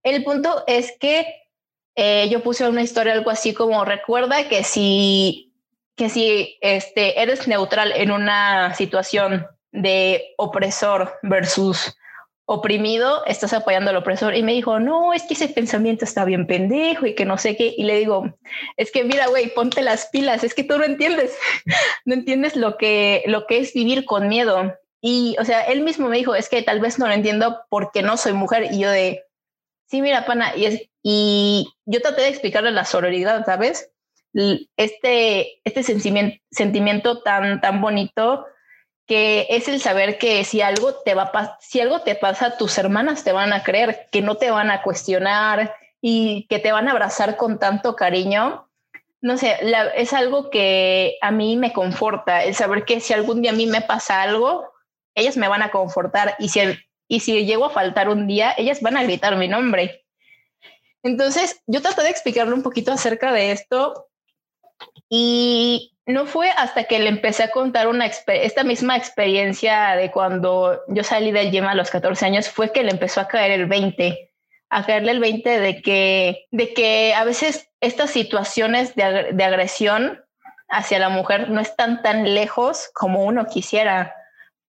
[0.02, 1.26] El punto es que
[1.96, 5.50] eh, yo puse una historia algo así como recuerda que si
[6.00, 11.94] que si este, eres neutral en una situación de opresor versus
[12.52, 14.36] oprimido, estás apoyando al opresor.
[14.36, 17.56] Y me dijo, no, es que ese pensamiento está bien pendejo y que no sé
[17.56, 17.76] qué.
[17.78, 18.36] Y le digo,
[18.76, 21.38] es que mira, güey, ponte las pilas, es que tú no entiendes,
[22.06, 24.74] no entiendes lo que, lo que es vivir con miedo.
[25.00, 28.02] Y, o sea, él mismo me dijo, es que tal vez no lo entiendo porque
[28.02, 28.70] no soy mujer.
[28.72, 29.24] Y yo de,
[29.86, 33.92] sí, mira, pana, y, es, y yo traté de explicarle la sororidad, ¿sabes?
[34.76, 38.44] Este, este sentimiento, sentimiento tan, tan bonito
[39.10, 42.78] que es el saber que si algo te va a si algo te pasa, tus
[42.78, 46.88] hermanas te van a creer, que no te van a cuestionar y que te van
[46.88, 48.69] a abrazar con tanto cariño.
[49.19, 49.58] No sé,
[49.95, 53.65] es algo que a mí me conforta, el saber que si algún día a mí
[53.65, 54.72] me pasa algo,
[55.15, 56.60] ellas me van a confortar y si,
[57.08, 60.06] y si llego a faltar un día, ellas van a gritar mi nombre.
[61.02, 64.08] Entonces, yo traté de explicarle un poquito acerca de esto
[65.10, 67.88] y no fue hasta que le empecé a contar
[68.28, 72.84] esta misma experiencia de cuando yo salí del gym a los 14 años, fue que
[72.84, 74.32] le empezó a caer el 20,
[74.69, 80.19] a caerle el 20 de que, de que a veces estas situaciones de, de agresión
[80.67, 84.15] hacia la mujer no están tan lejos como uno quisiera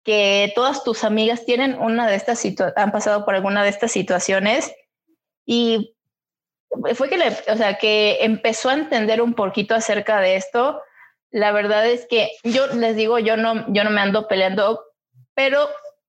[0.04, 2.42] que todas tus amigas tienen una de estas
[2.76, 4.72] han pasado por alguna de estas situaciones
[5.44, 5.96] y
[6.94, 10.80] fue que le, o sea, que empezó a entender un poquito acerca de esto.
[11.36, 14.82] La verdad es que yo les digo, yo no, yo no me ando peleando,
[15.34, 15.68] pero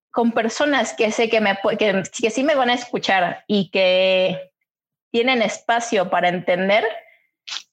[0.10, 4.54] con personas que sé que, me, que, que sí me van a escuchar y que
[5.12, 6.86] tienen espacio para entender,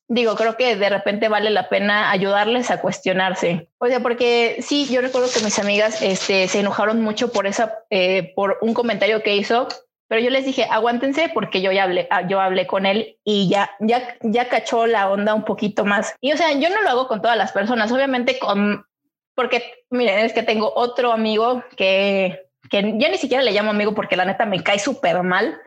[0.09, 3.69] digo, creo que de repente vale la pena ayudarles a cuestionarse.
[3.79, 7.85] O sea, porque sí, yo recuerdo que mis amigas este, se enojaron mucho por esa,
[7.89, 9.69] eh, por un comentario que hizo
[10.09, 13.49] pero yo les dije, aguántense porque yo ya hablé, ah, yo hablé con él y
[13.49, 16.15] ya, ya, ya cachó la onda un poquito más.
[16.21, 18.87] Y o sea, yo no lo hago con todas las personas, obviamente con,
[19.35, 23.95] porque miren, es que tengo otro amigo que, que ya ni siquiera le llamo amigo
[23.95, 25.59] porque la neta me cae súper mal,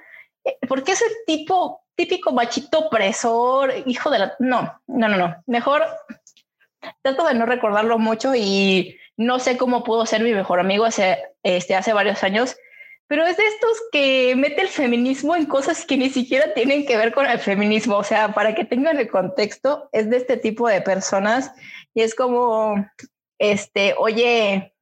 [0.44, 4.36] eh, porque ese tipo típico machito opresor, hijo de la...
[4.38, 5.36] No, no, no, no.
[5.48, 5.84] Mejor
[7.02, 11.18] trato de no recordarlo mucho y no sé cómo pudo ser mi mejor amigo hace,
[11.42, 12.56] este, hace varios años
[13.08, 16.98] pero es de estos que mete el feminismo en cosas que ni siquiera tienen que
[16.98, 17.98] ver con el feminismo.
[17.98, 21.52] O sea, para que tengan el contexto, es de este tipo de personas
[21.94, 22.76] y es como,
[23.40, 24.76] este, oye,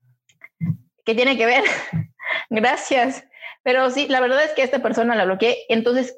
[1.06, 1.64] ¿qué tiene que ver?
[2.50, 3.26] Gracias.
[3.62, 5.60] Pero sí, la verdad es que esta persona la bloqueé.
[5.70, 6.18] Entonces,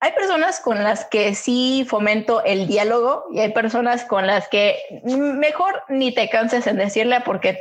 [0.00, 4.78] hay personas con las que sí fomento el diálogo y hay personas con las que
[5.04, 7.58] mejor ni te canses en decirle porque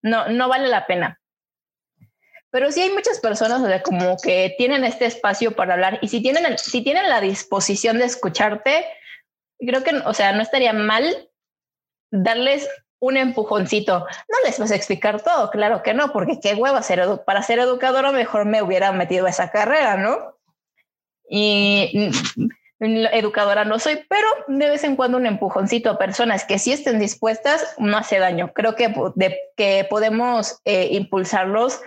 [0.00, 1.20] no, no vale la pena.
[2.54, 6.22] Pero sí hay muchas personas o como que tienen este espacio para hablar y si
[6.22, 8.86] tienen, si tienen la disposición de escucharte,
[9.58, 11.32] creo que, o sea, no estaría mal
[12.12, 12.68] darles
[13.00, 13.98] un empujoncito.
[13.98, 17.58] No les vas a explicar todo, claro que no, porque qué hueva ser para ser
[17.58, 20.38] educadora mejor me hubiera metido a esa carrera, ¿no?
[21.28, 22.12] Y
[22.78, 27.00] educadora no soy, pero de vez en cuando un empujoncito a personas que sí estén
[27.00, 28.52] dispuestas no hace daño.
[28.54, 31.80] Creo que, de, que podemos eh, impulsarlos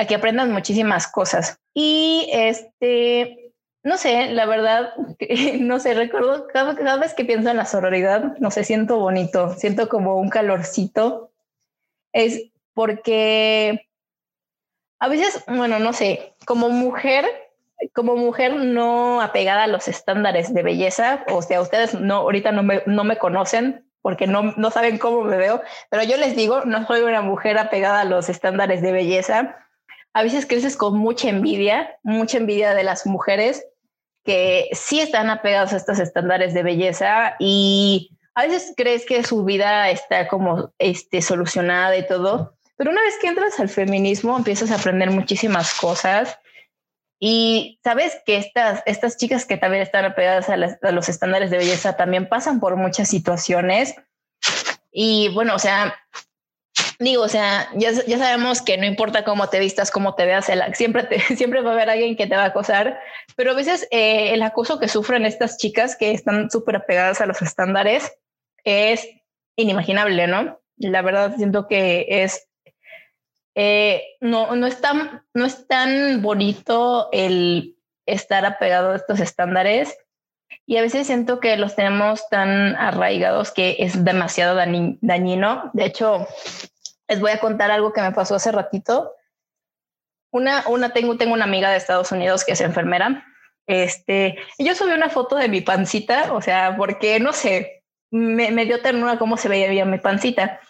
[0.00, 1.60] a que aprendan muchísimas cosas.
[1.74, 4.94] Y este, no sé, la verdad,
[5.60, 9.90] no sé, recuerdo cada, vez que pienso en la sororidad, no sé, siento bonito, siento
[9.90, 11.32] como un calorcito.
[12.14, 13.88] Es porque
[15.00, 17.26] a veces, bueno, no sé, como mujer,
[17.94, 22.62] como mujer no apegada a los estándares de belleza, o sea, ustedes no, ahorita no
[22.62, 25.60] me, no me conocen porque no, no saben cómo me veo,
[25.90, 29.58] pero yo les digo, no soy una mujer apegada a los estándares de belleza
[30.12, 33.64] a veces creces con mucha envidia, mucha envidia de las mujeres
[34.24, 39.44] que sí están apegadas a estos estándares de belleza y a veces crees que su
[39.44, 44.70] vida está como este, solucionada y todo, pero una vez que entras al feminismo empiezas
[44.70, 46.38] a aprender muchísimas cosas
[47.18, 51.58] y sabes que estas, estas chicas que también están apegadas a, a los estándares de
[51.58, 53.94] belleza también pasan por muchas situaciones
[54.92, 55.94] y bueno, o sea,
[57.00, 60.48] digo, o sea, ya, ya, sabemos que no importa cómo te vistas, cómo te veas,
[60.74, 63.00] siempre, siempre va a haber alguien que te va a acosar,
[63.36, 67.26] pero a veces eh, el acoso que sufren estas chicas que están súper apegadas a
[67.26, 68.12] los estándares
[68.64, 69.08] es
[69.56, 70.60] inimaginable, ¿no?
[70.76, 72.46] La verdad siento que es,
[73.54, 79.96] eh, no, no, es tan, no es tan bonito el estar apegado a estos estándares
[80.66, 84.54] y a veces siento que los tenemos tan arraigados que es demasiado
[85.00, 85.70] dañino.
[85.72, 86.26] De hecho,
[87.10, 89.16] les voy a contar algo que me pasó hace ratito.
[90.32, 93.26] Una, una tengo, tengo una amiga de Estados Unidos que es enfermera.
[93.66, 97.82] Este, y yo subí una foto de mi pancita, o sea, porque no sé,
[98.12, 100.60] me, me dio ternura cómo se veía bien mi pancita.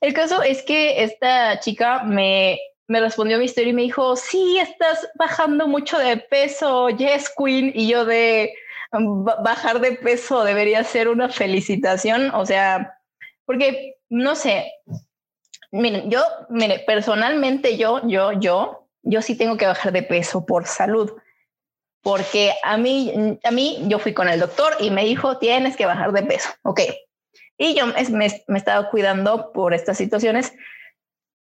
[0.00, 4.16] El caso es que esta chica me, me respondió a mi historia y me dijo,
[4.16, 7.70] sí, estás bajando mucho de peso, yes, queen.
[7.74, 8.54] Y yo de
[8.90, 12.98] bajar de peso debería ser una felicitación, o sea,
[13.44, 14.72] porque no sé,
[15.72, 20.66] miren, yo, mire, personalmente yo, yo, yo, yo sí tengo que bajar de peso por
[20.66, 21.10] salud.
[22.02, 25.86] Porque a mí, a mí, yo fui con el doctor y me dijo, tienes que
[25.86, 26.50] bajar de peso.
[26.62, 26.80] Ok.
[27.56, 27.94] Y yo me,
[28.48, 30.52] me, estaba cuidando por estas situaciones.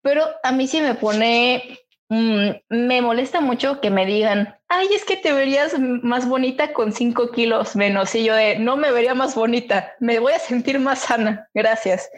[0.04, 1.80] pero a mí sí me pone,
[2.10, 6.94] mm, me molesta mucho que me digan, ay, es que te verías más bonita con
[6.94, 8.14] cinco kilos menos.
[8.14, 12.10] Y yo de, no me vería más bonita, me voy a sentir más sana, gracias.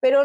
[0.00, 0.22] Pero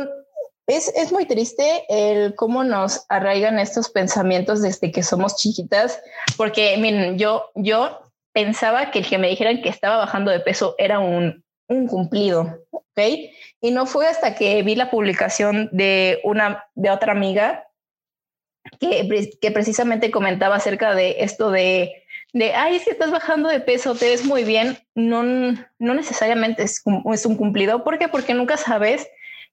[0.67, 6.01] es, es, muy triste el cómo nos arraigan estos pensamientos desde que somos chiquitas,
[6.35, 8.01] porque miren, yo, yo
[8.33, 12.59] pensaba que el que me dijeran que estaba bajando de peso era un, un cumplido,
[12.71, 12.99] ¿ok?
[13.61, 17.67] Y no fue hasta que vi la publicación de una, de otra amiga
[18.79, 22.03] que, que precisamente comentaba acerca de esto de,
[22.33, 26.63] de, ay, es que estás bajando de peso, te ves muy bien, no, no necesariamente
[26.63, 27.85] es, es un cumplido.
[27.85, 28.09] ¿Por qué?
[28.09, 29.07] Porque nunca sabes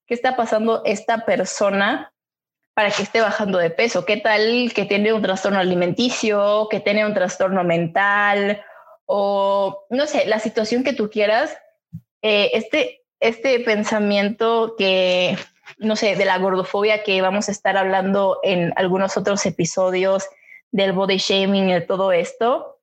[0.06, 2.12] qué está pasando esta persona
[2.74, 4.04] para que esté bajando de peso.
[4.04, 8.62] ¿Qué tal que tiene un trastorno alimenticio, que tiene un trastorno mental
[9.06, 11.56] o no sé, la situación que tú quieras?
[12.22, 15.38] Eh, este, este pensamiento que,
[15.78, 20.26] no sé, de la gordofobia que vamos a estar hablando en algunos otros episodios
[20.72, 22.80] del body shaming y todo esto.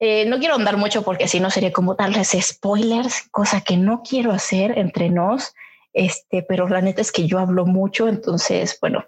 [0.00, 4.02] Eh, no quiero andar mucho porque si no sería como darles spoilers, cosa que no
[4.02, 5.54] quiero hacer entre nos.
[5.94, 9.06] Este, pero la neta es que yo hablo mucho, entonces, bueno.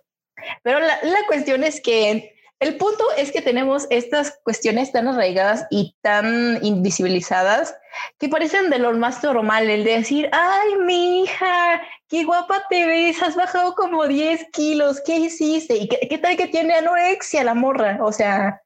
[0.63, 5.67] Pero la, la cuestión es que el punto es que tenemos estas cuestiones tan arraigadas
[5.71, 7.77] y tan invisibilizadas
[8.19, 12.87] que parecen de lo más normal, el de decir, ay, mi hija, qué guapa te
[12.87, 15.77] ves, has bajado como 10 kilos, ¿qué hiciste?
[15.77, 17.99] ¿Y qué, qué tal que tiene anorexia la morra?
[18.01, 18.63] O sea,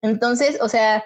[0.00, 1.04] entonces, o sea,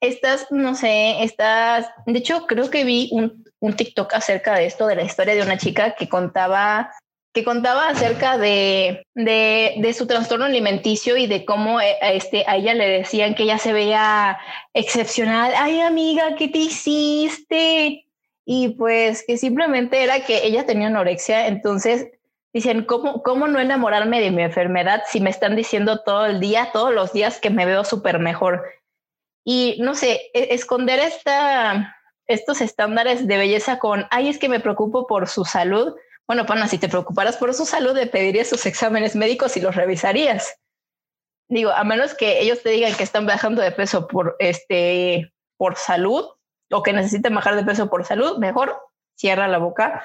[0.00, 4.86] estas, no sé, estas, de hecho, creo que vi un, un TikTok acerca de esto,
[4.86, 6.90] de la historia de una chica que contaba
[7.36, 12.44] que contaba acerca de, de, de, su trastorno alimenticio y de cómo eh, a, este,
[12.46, 14.38] a ella le decían que ella se veía
[14.72, 15.52] excepcional.
[15.54, 18.06] Ay, amiga, ¿qué te hiciste?
[18.46, 21.48] Y pues que simplemente era que ella tenía anorexia.
[21.48, 22.06] Entonces
[22.54, 26.70] dicen, ¿cómo, ¿cómo no enamorarme de mi enfermedad si me están diciendo todo el día,
[26.72, 28.64] todos los días que me veo súper mejor?
[29.46, 34.60] Y no sé, e, esconder esta, estos estándares de belleza con, ay, es que me
[34.60, 35.94] preocupo por su salud
[36.26, 39.76] bueno, Pana, si te preocuparas por su salud, le pedirías sus exámenes médicos y los
[39.76, 40.58] revisarías.
[41.48, 45.76] Digo, a menos que ellos te digan que están bajando de peso por, este, por
[45.76, 46.26] salud
[46.72, 48.76] o que necesiten bajar de peso por salud, mejor
[49.16, 50.04] cierra la boca.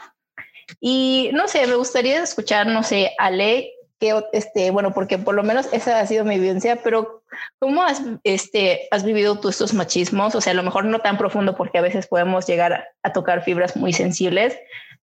[0.80, 5.44] Y no sé, me gustaría escuchar, no sé, Ale, que este, bueno, porque por lo
[5.44, 7.24] menos esa ha sido mi vivencia, pero
[7.60, 10.34] ¿cómo has, este, has vivido tú estos machismos?
[10.34, 13.44] O sea, a lo mejor no tan profundo porque a veces podemos llegar a tocar
[13.44, 14.58] fibras muy sensibles,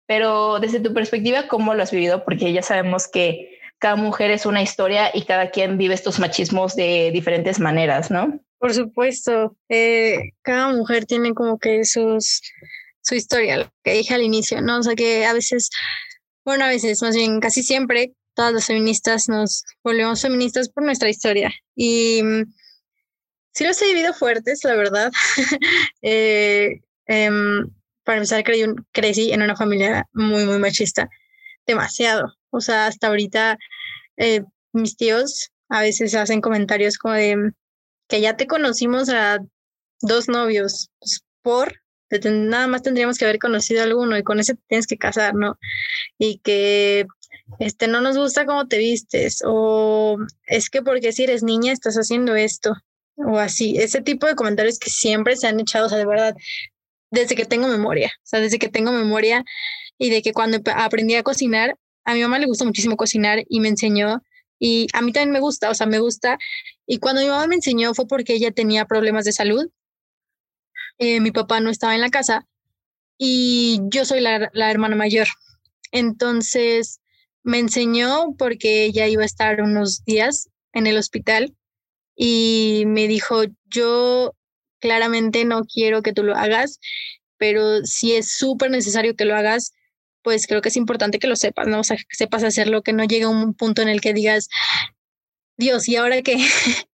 [0.06, 2.24] pero desde tu perspectiva, ¿cómo lo has vivido?
[2.24, 6.74] Porque ya sabemos que cada mujer es una historia y cada quien vive estos machismos
[6.74, 8.40] de diferentes maneras, ¿no?
[8.58, 12.42] Por supuesto, eh, cada mujer tiene como que sus,
[13.00, 14.78] su historia, lo que dije al inicio, ¿no?
[14.78, 15.70] O sea que a veces,
[16.44, 21.08] bueno, a veces, más bien casi siempre, todas las feministas nos volvemos feministas por nuestra
[21.08, 21.52] historia.
[21.74, 22.44] Y mm,
[23.52, 25.10] sí los he vivido fuertes, la verdad.
[26.02, 27.68] eh, em,
[28.04, 28.44] para empezar,
[28.92, 31.08] crecí en una familia muy, muy machista,
[31.66, 32.32] demasiado.
[32.50, 33.58] O sea, hasta ahorita
[34.16, 37.50] eh, mis tíos a veces hacen comentarios como de
[38.06, 39.40] que ya te conocimos a
[40.00, 41.74] dos novios, pues, por
[42.30, 45.58] nada más tendríamos que haber conocido a alguno y con ese tienes que casar, ¿no?
[46.18, 47.06] Y que
[47.58, 51.96] este no nos gusta cómo te vistes o es que porque si eres niña estás
[51.96, 52.74] haciendo esto
[53.16, 56.36] o así, ese tipo de comentarios que siempre se han echado, o sea, de verdad,
[57.10, 59.44] desde que tengo memoria, o sea, desde que tengo memoria
[59.98, 63.60] y de que cuando aprendí a cocinar, a mi mamá le gusta muchísimo cocinar y
[63.60, 64.22] me enseñó
[64.58, 66.38] y a mí también me gusta, o sea, me gusta.
[66.86, 69.68] Y cuando mi mamá me enseñó fue porque ella tenía problemas de salud.
[70.98, 72.46] Eh, mi papá no estaba en la casa
[73.18, 75.26] y yo soy la, la hermana mayor.
[75.92, 77.00] Entonces
[77.42, 81.54] me enseñó porque ella iba a estar unos días en el hospital
[82.16, 84.34] y me dijo, yo
[84.80, 86.80] claramente no quiero que tú lo hagas,
[87.36, 89.72] pero si es súper necesario que lo hagas,
[90.22, 91.80] pues creo que es importante que lo sepas, ¿no?
[91.80, 94.48] O sea, que sepas hacerlo, que no llegue a un punto en el que digas,
[95.56, 96.36] Dios, ¿y ahora qué?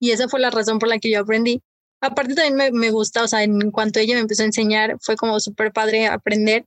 [0.00, 1.62] y esa fue la razón por la que yo aprendí.
[2.00, 5.16] Aparte también me, me gusta, o sea, en cuanto ella me empezó a enseñar, fue
[5.16, 6.66] como súper padre aprender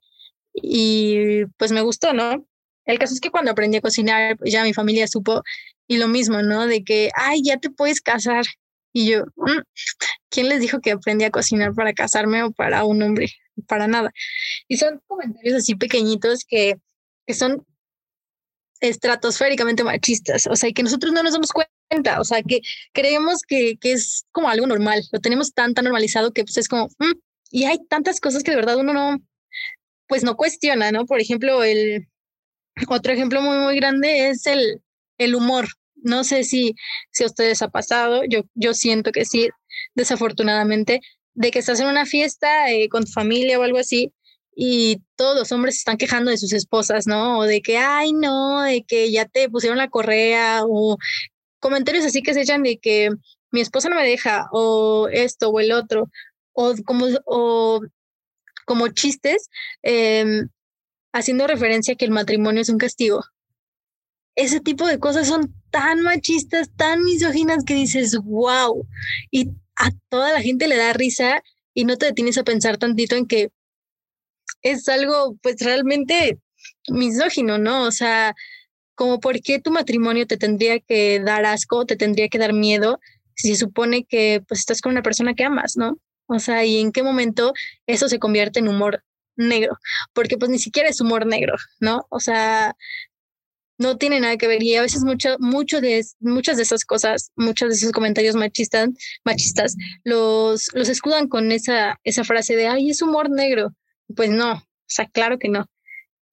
[0.53, 2.45] y pues me gustó, ¿no?
[2.87, 5.43] El caso es que cuando aprendí a cocinar, pues ya mi familia supo
[5.87, 6.67] y lo mismo, ¿no?
[6.67, 8.45] De que, ay, ya te puedes casar.
[8.93, 9.61] Y yo, mm,
[10.29, 13.29] ¿quién les dijo que aprendí a cocinar para casarme o para un hombre?
[13.67, 14.11] Para nada.
[14.67, 16.75] Y son comentarios así pequeñitos que,
[17.25, 17.65] que son
[18.79, 22.61] estratosféricamente machistas, o sea, que nosotros no nos damos cuenta, o sea, que
[22.93, 26.67] creemos que, que es como algo normal, lo tenemos tan, tan normalizado que pues es
[26.67, 27.13] como, mm",
[27.49, 29.17] y hay tantas cosas que de verdad uno no,
[30.07, 31.05] pues no cuestiona, ¿no?
[31.07, 32.07] Por ejemplo, el,
[32.87, 34.81] otro ejemplo muy, muy grande es el,
[35.17, 35.67] el humor.
[35.95, 36.75] No sé si,
[37.11, 39.49] si a ustedes ha pasado, yo, yo siento que sí,
[39.95, 41.01] desafortunadamente,
[41.33, 44.13] de que estás en una fiesta eh, con tu familia o algo así
[44.55, 47.39] y todos los hombres se están quejando de sus esposas, ¿no?
[47.39, 50.97] O de que, ay, no, de que ya te pusieron la correa o
[51.59, 53.09] comentarios así que se echan de que
[53.51, 56.09] mi esposa no me deja o esto o el otro
[56.53, 57.81] o como, o
[58.65, 59.49] como chistes
[59.83, 60.49] em,
[61.13, 63.23] haciendo referencia a que el matrimonio es un castigo.
[64.35, 68.87] Ese tipo de cosas son tan machistas, tan misóginas que dices, wow.
[69.31, 71.41] Y a toda la gente le da risa
[71.73, 73.51] y no te detienes a pensar tantito en que
[74.61, 76.39] es algo pues realmente
[76.89, 77.83] misógino, ¿no?
[77.83, 78.35] O sea,
[78.95, 82.99] como por qué tu matrimonio te tendría que dar asco, te tendría que dar miedo
[83.35, 85.99] si se supone que pues estás con una persona que amas, ¿no?
[86.27, 87.53] O sea, ¿y en qué momento
[87.85, 89.03] eso se convierte en humor
[89.37, 89.77] negro?
[90.13, 92.05] Porque pues ni siquiera es humor negro, ¿no?
[92.09, 92.75] O sea,
[93.77, 97.31] no tiene nada que ver y a veces mucho, mucho de, muchas de esas cosas,
[97.35, 98.89] muchos de esos comentarios machistas,
[99.23, 103.69] machistas los, los escudan con esa, esa frase de, ay, es humor negro.
[104.15, 105.65] Pues no, o sea, claro que no.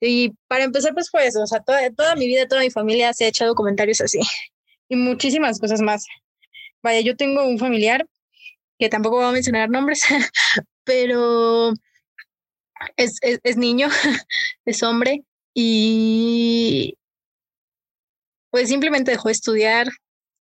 [0.00, 3.12] Y para empezar, pues fue eso, o sea, toda, toda mi vida, toda mi familia
[3.12, 4.20] se ha echado comentarios así
[4.88, 6.04] y muchísimas cosas más.
[6.82, 8.06] Vaya, yo tengo un familiar
[8.78, 10.02] que tampoco voy a mencionar nombres,
[10.84, 11.72] pero
[12.96, 13.88] es, es, es niño,
[14.64, 15.24] es hombre
[15.54, 16.96] y
[18.50, 19.88] pues simplemente dejó de estudiar,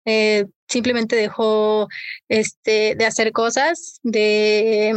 [0.04, 1.88] eh, simplemente dejó
[2.28, 4.94] este, de hacer cosas, de,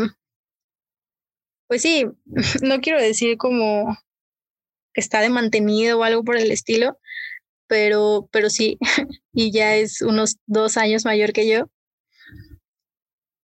[1.68, 2.06] pues sí,
[2.64, 3.98] no quiero decir como
[4.94, 6.98] que está de mantenido o algo por el estilo,
[7.68, 8.78] pero, pero sí,
[9.34, 11.70] y ya es unos dos años mayor que yo.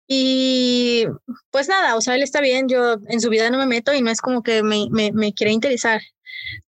[0.08, 1.06] Y
[1.52, 4.02] pues nada, o sea, él está bien, yo en su vida no me meto y
[4.02, 6.02] no es como que me, me, me quiera interesar,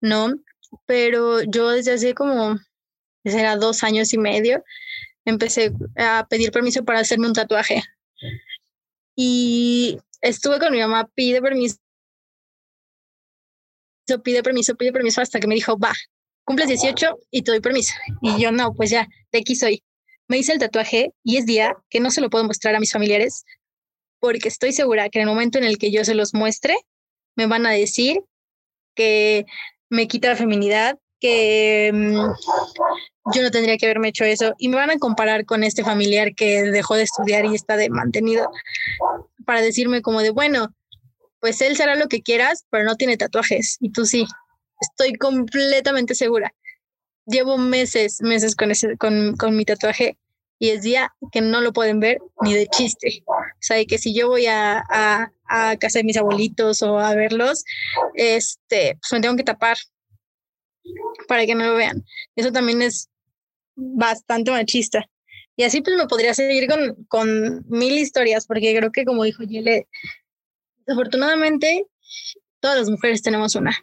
[0.02, 0.34] ¿no?
[0.86, 2.60] Pero yo desde hace como
[3.24, 4.64] era dos años y medio,
[5.26, 7.84] empecé a pedir permiso para hacerme un tatuaje.
[9.16, 11.78] Y estuve con mi mamá, pide permiso,
[14.24, 15.94] pide permiso, pide permiso, hasta que me dijo, va,
[16.46, 17.94] cumples 18 y te doy permiso.
[18.22, 19.84] Y yo, no, pues ya, de aquí soy.
[20.30, 22.94] Me hice el tatuaje y es día que no se lo puedo mostrar a mis
[22.94, 23.46] familiares
[24.20, 26.78] porque estoy segura que en el momento en el que yo se los muestre,
[27.36, 28.22] me van a decir
[28.96, 29.46] que
[29.90, 34.76] me quita la feminidad, que mm, yo no tendría que haberme hecho eso y me
[34.76, 38.52] van a comparar con este familiar que dejó de estudiar y está de mantenido
[39.46, 40.74] para decirme como de, bueno,
[41.40, 44.26] pues él será lo que quieras, pero no tiene tatuajes y tú sí.
[44.82, 46.54] Estoy completamente segura.
[47.30, 50.18] Llevo meses, meses con, ese, con, con mi tatuaje
[50.58, 53.24] y es día que no lo pueden ver ni de chiste.
[53.26, 57.16] O sea, que si yo voy a, a, a casa de mis abuelitos o a
[57.16, 57.64] verlos,
[58.16, 59.78] este, pues me tengo que tapar
[61.28, 62.04] para que no lo vean.
[62.36, 63.10] Eso también es
[63.76, 65.06] bastante machista.
[65.56, 69.44] Y así pues me podría seguir con, con mil historias, porque creo que como dijo
[69.44, 69.88] Yele,
[70.86, 71.86] desafortunadamente
[72.60, 73.78] todas las mujeres tenemos una.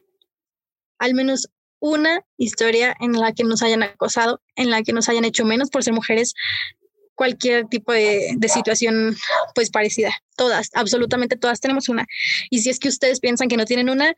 [0.99, 1.49] Al menos
[1.81, 5.71] una historia en la que nos hayan acosado, en la que nos hayan hecho menos
[5.71, 6.35] por ser mujeres,
[7.15, 9.17] cualquier tipo de, de, situación
[9.55, 10.11] pues parecida.
[10.37, 12.07] Todas, absolutamente todas tenemos una.
[12.51, 14.15] Y si es que ustedes piensan que no tienen una,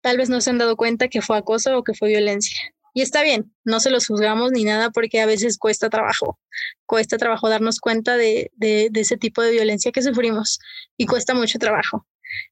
[0.00, 2.58] tal vez no se han dado cuenta que fue acoso o que fue violencia.
[2.92, 6.40] Y está bien, no se los juzgamos ni nada porque a veces cuesta trabajo,
[6.86, 10.58] cuesta trabajo darnos cuenta de, de, ese tipo de violencia que sufrimos
[10.96, 12.06] y cuesta mucho trabajo.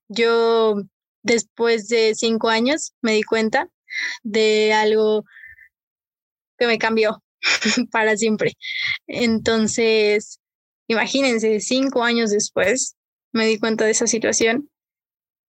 [0.06, 0.76] Yo
[1.22, 3.68] después de cinco años me di cuenta
[4.22, 5.24] de algo
[6.58, 7.22] que me cambió
[7.90, 8.54] para siempre.
[9.06, 10.40] Entonces,
[10.88, 12.96] imagínense, cinco años después
[13.32, 14.70] me di cuenta de esa situación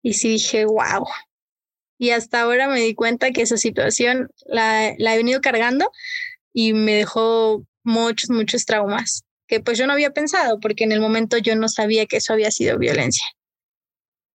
[0.01, 1.05] y sí dije, wow,
[1.97, 5.89] y hasta ahora me di cuenta que esa situación la, la he venido cargando
[6.53, 10.99] y me dejó muchos, muchos traumas que pues yo no había pensado porque en el
[10.99, 13.25] momento yo no sabía que eso había sido violencia.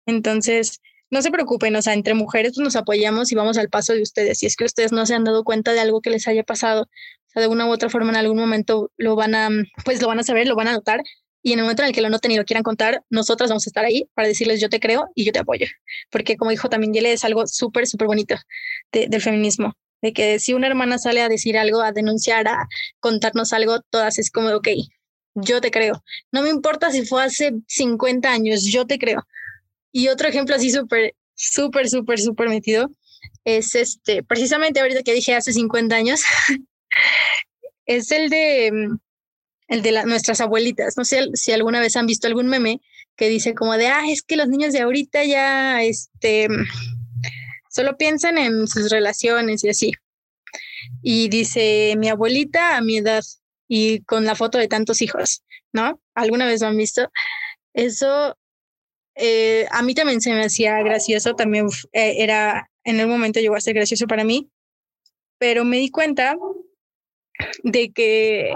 [0.06, 0.80] Entonces,
[1.12, 4.02] no se preocupen, o sea, entre mujeres pues, nos apoyamos y vamos al paso de
[4.02, 4.40] ustedes.
[4.40, 6.84] Si es que ustedes no se han dado cuenta de algo que les haya pasado,
[6.84, 9.50] o sea, de una u otra forma en algún momento lo van a,
[9.86, 11.02] pues lo van a saber, lo van a notar
[11.42, 13.66] y en el momento en el que lo noten y lo quieran contar, nosotras vamos
[13.66, 15.68] a estar ahí para decirles yo te creo y yo te apoyo.
[16.12, 18.36] Porque como dijo también Yele, es algo súper, súper bonito
[18.92, 19.74] del feminismo.
[20.02, 22.68] De que si una hermana sale a decir algo, a denunciar, a
[23.00, 24.70] contarnos algo, todas es como, ok,
[25.36, 26.04] yo te creo.
[26.32, 29.26] No me importa si fue hace 50 años, yo te creo.
[29.92, 32.90] Y otro ejemplo así súper, súper, súper, súper metido
[33.44, 36.22] es este, precisamente ahorita que dije hace 50 años,
[37.86, 38.72] es el de
[39.70, 40.98] el de nuestras abuelitas.
[40.98, 42.82] No sé si alguna vez han visto algún meme
[43.16, 46.48] que dice como de, ah, es que los niños de ahorita ya, este,
[47.70, 49.92] solo piensan en sus relaciones y así.
[51.04, 53.24] Y dice, mi abuelita a mi edad
[53.68, 56.02] y con la foto de tantos hijos, ¿no?
[56.16, 57.12] ¿Alguna vez lo han visto?
[57.74, 58.36] Eso
[59.22, 63.56] eh, a mí también se me hacía gracioso, también eh, era, en el momento llegó
[63.56, 64.50] a ser gracioso para mí,
[65.38, 66.38] pero me di cuenta
[67.64, 68.54] de que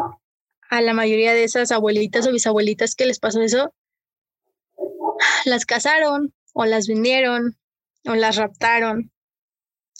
[0.70, 3.74] a la mayoría de esas abuelitas o bisabuelitas que les pasó eso,
[5.43, 7.57] las casaron o las vendieron
[8.05, 9.11] o las raptaron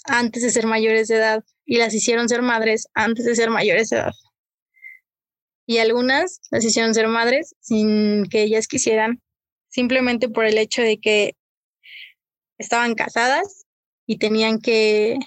[0.04, 3.90] antes de ser mayores de edad y las hicieron ser madres antes de ser mayores
[3.90, 4.12] de edad.
[5.66, 9.22] Y algunas las hicieron ser madres sin que ellas quisieran,
[9.74, 11.34] simplemente por el hecho de que
[12.58, 13.66] estaban casadas
[14.06, 15.18] y tenían que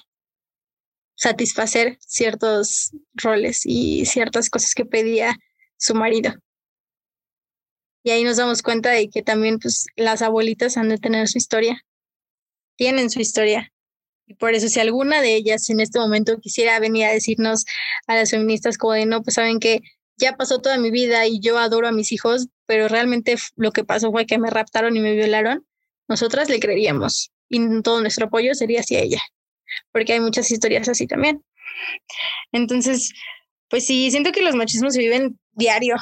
[1.15, 5.35] satisfacer ciertos roles y ciertas cosas que pedía
[5.75, 6.33] su marido.
[8.03, 11.37] Y ahí nos damos cuenta de que también pues, las abuelitas han de tener su
[11.37, 11.85] historia,
[12.77, 13.73] tienen su historia.
[14.27, 17.65] Y por eso si alguna de ellas en este momento quisiera venir a decirnos
[18.07, 19.81] a las feministas como de no, pues saben que
[20.15, 23.83] ya pasó toda mi vida y yo adoro a mis hijos, pero realmente lo que
[23.83, 25.65] pasó fue que me raptaron y me violaron,
[26.07, 29.21] nosotras le creeríamos y todo nuestro apoyo sería hacia ella
[29.91, 31.43] porque hay muchas historias así también.
[32.51, 33.13] Entonces,
[33.69, 35.95] pues sí, siento que los machismos se viven diario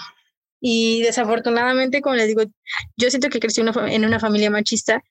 [0.59, 2.43] y desafortunadamente, como les digo,
[2.97, 5.03] yo siento que crecí en una familia machista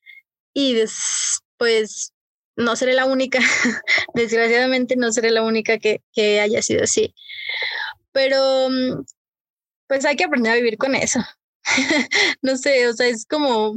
[0.52, 0.76] y
[1.59, 2.12] pues
[2.57, 3.40] no seré la única,
[4.14, 7.14] desgraciadamente no seré la única que, que haya sido así.
[8.12, 9.05] Pero mm,
[9.88, 11.20] pues hay que aprender a vivir con eso.
[12.42, 13.74] no sé, o sea, es como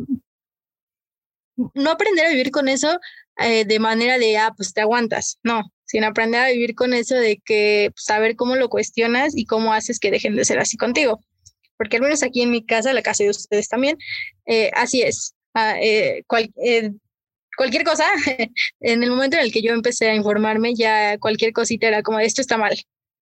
[1.74, 3.00] no aprender a vivir con eso,
[3.40, 7.16] eh, de manera de, ah, pues te aguantas, no, sin aprender a vivir con eso
[7.16, 10.78] de que pues, saber cómo lo cuestionas y cómo haces que dejen de ser así
[10.78, 11.22] contigo.
[11.78, 13.98] Porque al menos aquí en mi casa, la casa de ustedes también,
[14.46, 15.36] eh, así es.
[15.54, 18.06] Ah, eh, cualquier cosa,
[18.80, 22.20] en el momento en el que yo empecé a informarme, ya cualquier cosita era como,
[22.20, 22.76] esto está mal,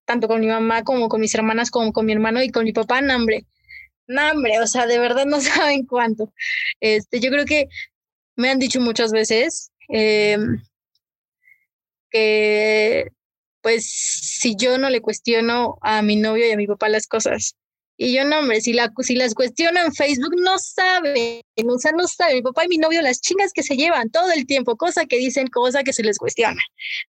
[0.04, 2.72] tanto con mi mamá como con mis hermanas, como con mi hermano y con mi
[2.72, 3.44] papá, no, hombre,
[4.08, 6.32] no, hombre, o sea, de verdad no saben cuánto.
[6.80, 7.68] Este, yo creo que
[8.36, 10.62] me han dicho muchas veces Em,
[12.10, 13.08] que
[13.62, 17.56] pues si yo no le cuestiono a mi novio y a mi papá las cosas.
[17.96, 21.92] Y yo no, hombre, si, la, si las cuestiono en Facebook, no saben, o sea,
[21.92, 22.36] no saben.
[22.36, 25.16] Mi papá y mi novio, las chingas que se llevan todo el tiempo, cosa que
[25.16, 26.60] dicen, cosa que se les cuestiona,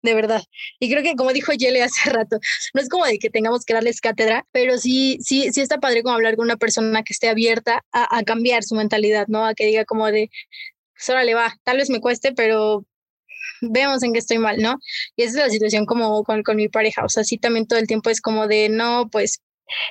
[0.01, 0.41] de verdad.
[0.79, 2.39] Y creo que, como dijo Yele hace rato,
[2.73, 6.03] no es como de que tengamos que darles cátedra, pero sí, sí, sí está padre
[6.03, 9.45] como hablar con una persona que esté abierta a, a cambiar su mentalidad, ¿no?
[9.45, 10.29] A que diga como de,
[10.93, 12.85] pues le va, tal vez me cueste, pero
[13.61, 14.79] vemos en qué estoy mal, ¿no?
[15.15, 17.79] Y esa es la situación como con, con mi pareja, o sea, sí también todo
[17.79, 19.41] el tiempo es como de, no, pues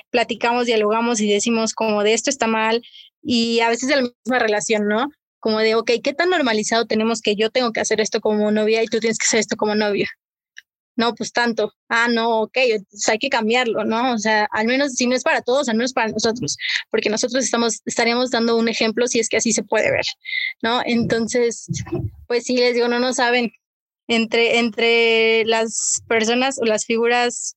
[0.09, 2.81] platicamos, dialogamos y decimos como de esto está mal
[3.21, 5.09] y a veces es la misma relación, ¿no?
[5.39, 8.83] Como de, ok, ¿qué tan normalizado tenemos que yo tengo que hacer esto como novia
[8.83, 10.09] y tú tienes que hacer esto como novia?
[10.97, 12.57] no, pues tanto, ah, no, ok,
[12.89, 14.13] pues hay que cambiarlo, ¿no?
[14.13, 16.57] O sea, al menos si no es para todos, al menos para nosotros,
[16.89, 20.05] porque nosotros estamos, estaríamos dando un ejemplo si es que así se puede ver,
[20.63, 20.81] ¿no?
[20.85, 21.67] Entonces,
[22.27, 23.51] pues sí, les digo, no no saben,
[24.07, 27.55] entre, entre las personas o las figuras,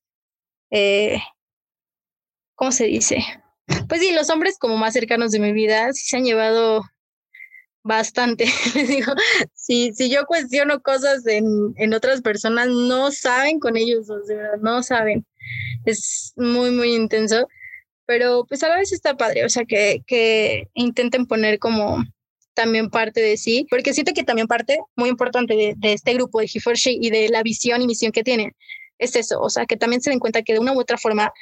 [0.69, 1.19] eh,
[2.55, 3.17] ¿cómo se dice?
[3.87, 6.81] Pues sí, los hombres como más cercanos de mi vida sí se han llevado
[7.83, 8.45] bastante.
[8.75, 9.13] Les digo,
[9.53, 14.57] si, si yo cuestiono cosas en, en, otras personas, no saben con ellos, de verdad,
[14.61, 15.25] no saben.
[15.85, 17.47] Es muy, muy intenso,
[18.05, 22.03] pero pues a la vez está padre, o sea, que, que intenten poner como
[22.53, 26.39] también parte de sí, porque siento que también parte muy importante de, de este grupo
[26.39, 28.53] de He y de la visión y misión que tienen
[29.01, 31.33] es eso, o sea, que también se den cuenta que de una u otra forma,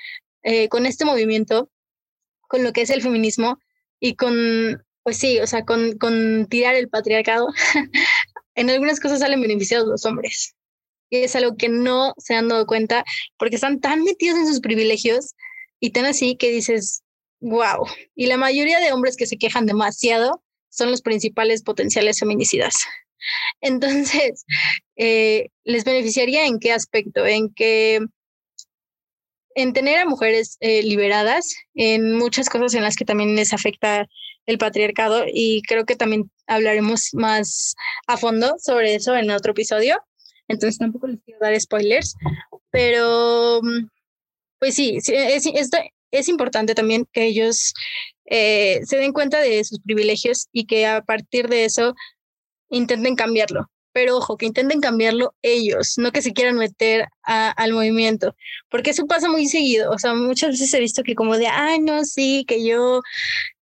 [0.44, 1.70] eh, con este movimiento,
[2.42, 3.60] con lo que es el feminismo
[4.00, 7.48] y con pues sí, o sea, con, con tirar el patriarcado,
[8.56, 10.56] en algunas cosas salen beneficiados los hombres.
[11.10, 13.04] Y es algo que no se han dado cuenta
[13.38, 15.34] porque están tan metidos en sus privilegios
[15.80, 17.02] y tan así que dices,
[17.40, 17.88] wow.
[18.16, 22.76] Y la mayoría de hombres que se quejan demasiado son los principales potenciales feminicidas.
[23.62, 24.46] Entonces,
[24.96, 27.26] eh, ¿les beneficiaría en qué aspecto?
[27.26, 28.02] En que
[29.56, 34.08] en tener a mujeres eh, liberadas en muchas cosas en las que también les afecta
[34.45, 37.76] el patriarcado y creo que también hablaremos más
[38.08, 40.02] a fondo sobre eso en otro episodio.
[40.47, 42.16] Entonces tampoco les quiero dar spoilers,
[42.72, 43.62] pero
[44.60, 45.45] pues sí, es,
[46.12, 47.74] es importante también que ellos
[48.26, 51.95] eh, se den cuenta de sus privilegios y que a partir de eso
[52.70, 53.70] intenten cambiarlo.
[53.92, 58.36] Pero ojo, que intenten cambiarlo ellos, no que se quieran meter al movimiento,
[58.70, 59.92] porque eso pasa muy seguido.
[59.92, 63.02] O sea, muchas veces he visto que como de, ay, no, sí, que yo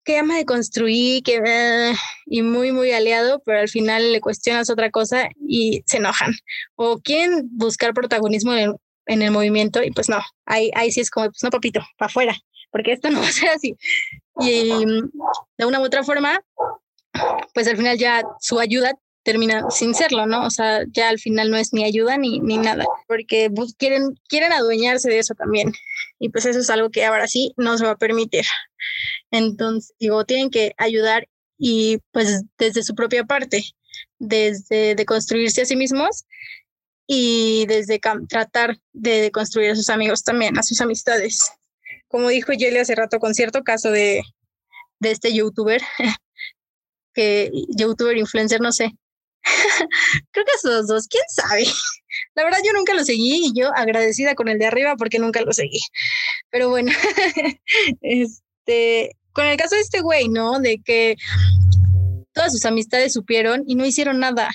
[0.09, 1.93] que ama de construir, que eh,
[2.25, 6.33] y muy, muy aliado, pero al final le cuestionas otra cosa y se enojan.
[6.77, 11.11] O quieren buscar protagonismo en, en el movimiento y pues no, ahí, ahí sí es
[11.11, 12.35] como, pues no, papito, para afuera,
[12.71, 13.77] porque esto no va a ser así.
[14.41, 14.85] Y
[15.59, 16.41] de una u otra forma,
[17.53, 18.95] pues al final ya su ayuda
[19.29, 20.47] termina sin serlo, ¿no?
[20.47, 24.19] O sea, ya al final no es ni ayuda ni, ni nada, porque pues, quieren,
[24.27, 25.75] quieren adueñarse de eso también.
[26.19, 28.47] Y pues eso es algo que ahora sí no se va a permitir.
[29.31, 33.65] Entonces, digo, tienen que ayudar y pues desde su propia parte,
[34.19, 36.25] desde de construirse a sí mismos
[37.07, 38.01] y desde
[38.31, 41.53] tratar de construir a sus amigos también, a sus amistades.
[42.09, 44.23] Como dijo Yeli hace rato con cierto caso de,
[45.01, 45.83] de este youtuber,
[47.13, 48.95] que youtuber influencer, no sé,
[50.31, 51.65] Creo que esos dos, quién sabe.
[52.35, 55.41] La verdad yo nunca lo seguí y yo agradecida con el de arriba porque nunca
[55.41, 55.81] lo seguí.
[56.51, 56.93] Pero bueno,
[58.01, 60.61] este, con el caso de este güey, ¿no?
[60.61, 61.17] De que
[62.33, 64.51] todas sus amistades supieron y no hicieron nada.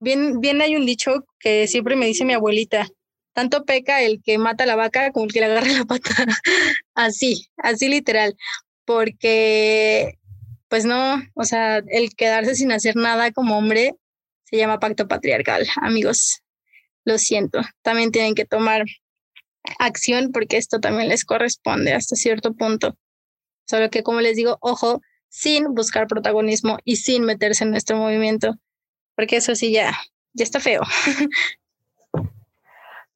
[0.00, 2.88] Bien, bien hay un dicho que siempre me dice mi abuelita,
[3.34, 6.10] tanto peca el que mata la vaca como el que le agarra la pata.
[6.94, 8.36] así, así literal,
[8.84, 10.18] porque
[10.70, 13.96] pues no, o sea, el quedarse sin hacer nada como hombre
[14.44, 16.42] se llama pacto patriarcal, amigos.
[17.04, 18.84] Lo siento, también tienen que tomar
[19.80, 22.96] acción porque esto también les corresponde hasta cierto punto.
[23.68, 28.54] Solo que, como les digo, ojo, sin buscar protagonismo y sin meterse en nuestro movimiento,
[29.16, 29.98] porque eso sí ya,
[30.34, 30.82] ya está feo.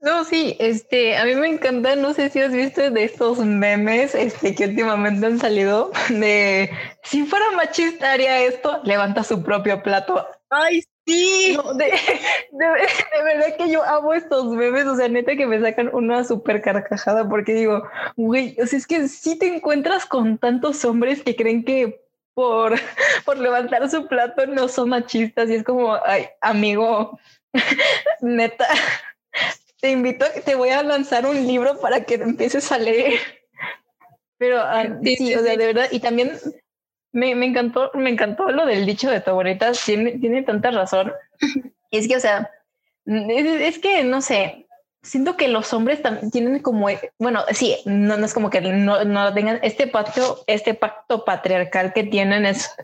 [0.05, 4.15] No, sí, este, a mí me encanta, no sé si has visto de estos memes
[4.15, 6.71] este, que últimamente han salido de
[7.03, 10.27] si fuera machista haría esto, levanta su propio plato.
[10.51, 11.57] Ay, sí.
[11.77, 11.91] de,
[13.25, 17.27] verdad que yo amo estos memes, o sea, neta que me sacan una súper carcajada
[17.27, 21.65] porque digo, güey, o sea, es que si te encuentras con tantos hombres que creen
[21.65, 22.75] que por,
[23.25, 27.19] por levantar su plato no son machistas y es como, ay, amigo,
[28.21, 28.67] neta
[29.85, 33.21] te invito, te voy a lanzar un libro para que empieces a leer.
[34.39, 36.39] Pero ah, sí, o sea, de verdad, y también
[37.13, 41.13] me, me, encantó, me encantó lo del dicho de tu abuelita, tiene, tiene tanta razón.
[41.91, 42.51] Es que, o sea,
[43.05, 44.67] es, que, no sé,
[45.05, 46.89] siento que los hombres también tienen como,
[47.19, 51.93] bueno, sí, no, no es como que no, no tengan este pacto, este pacto patriarcal
[51.93, 52.75] que tienen es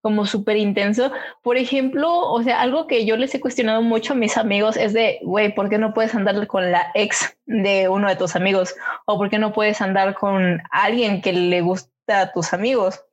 [0.00, 1.10] como súper intenso.
[1.42, 4.92] Por ejemplo, o sea, algo que yo les he cuestionado mucho a mis amigos es
[4.92, 8.74] de, güey, ¿por qué no puedes andar con la ex de uno de tus amigos?
[9.06, 13.04] ¿O por qué no puedes andar con alguien que le gusta a tus amigos?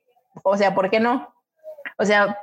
[0.43, 1.33] O sea, ¿por qué no?
[1.97, 2.37] O sea,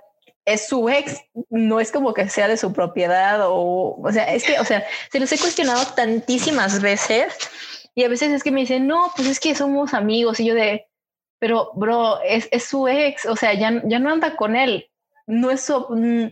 [0.49, 1.21] es su ex,
[1.51, 4.85] no es como que sea de su propiedad o, o sea, es que, o sea,
[5.13, 7.37] se los he cuestionado tantísimas veces
[7.95, 10.55] y a veces es que me dicen, no, pues es que somos amigos y yo
[10.55, 10.87] de,
[11.39, 14.89] pero bro, es, es su ex, o sea, ya, ya no anda con él.
[15.27, 16.29] No es su, mm,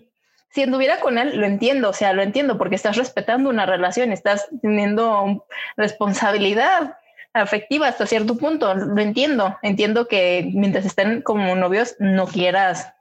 [0.51, 4.13] si anduviera con él, lo entiendo, o sea, lo entiendo porque estás respetando una relación,
[4.13, 5.47] estás teniendo
[5.77, 6.97] responsabilidad
[7.35, 12.96] afectiva hasta cierto punto, lo entiendo, entiendo que mientras estén como novios no quieras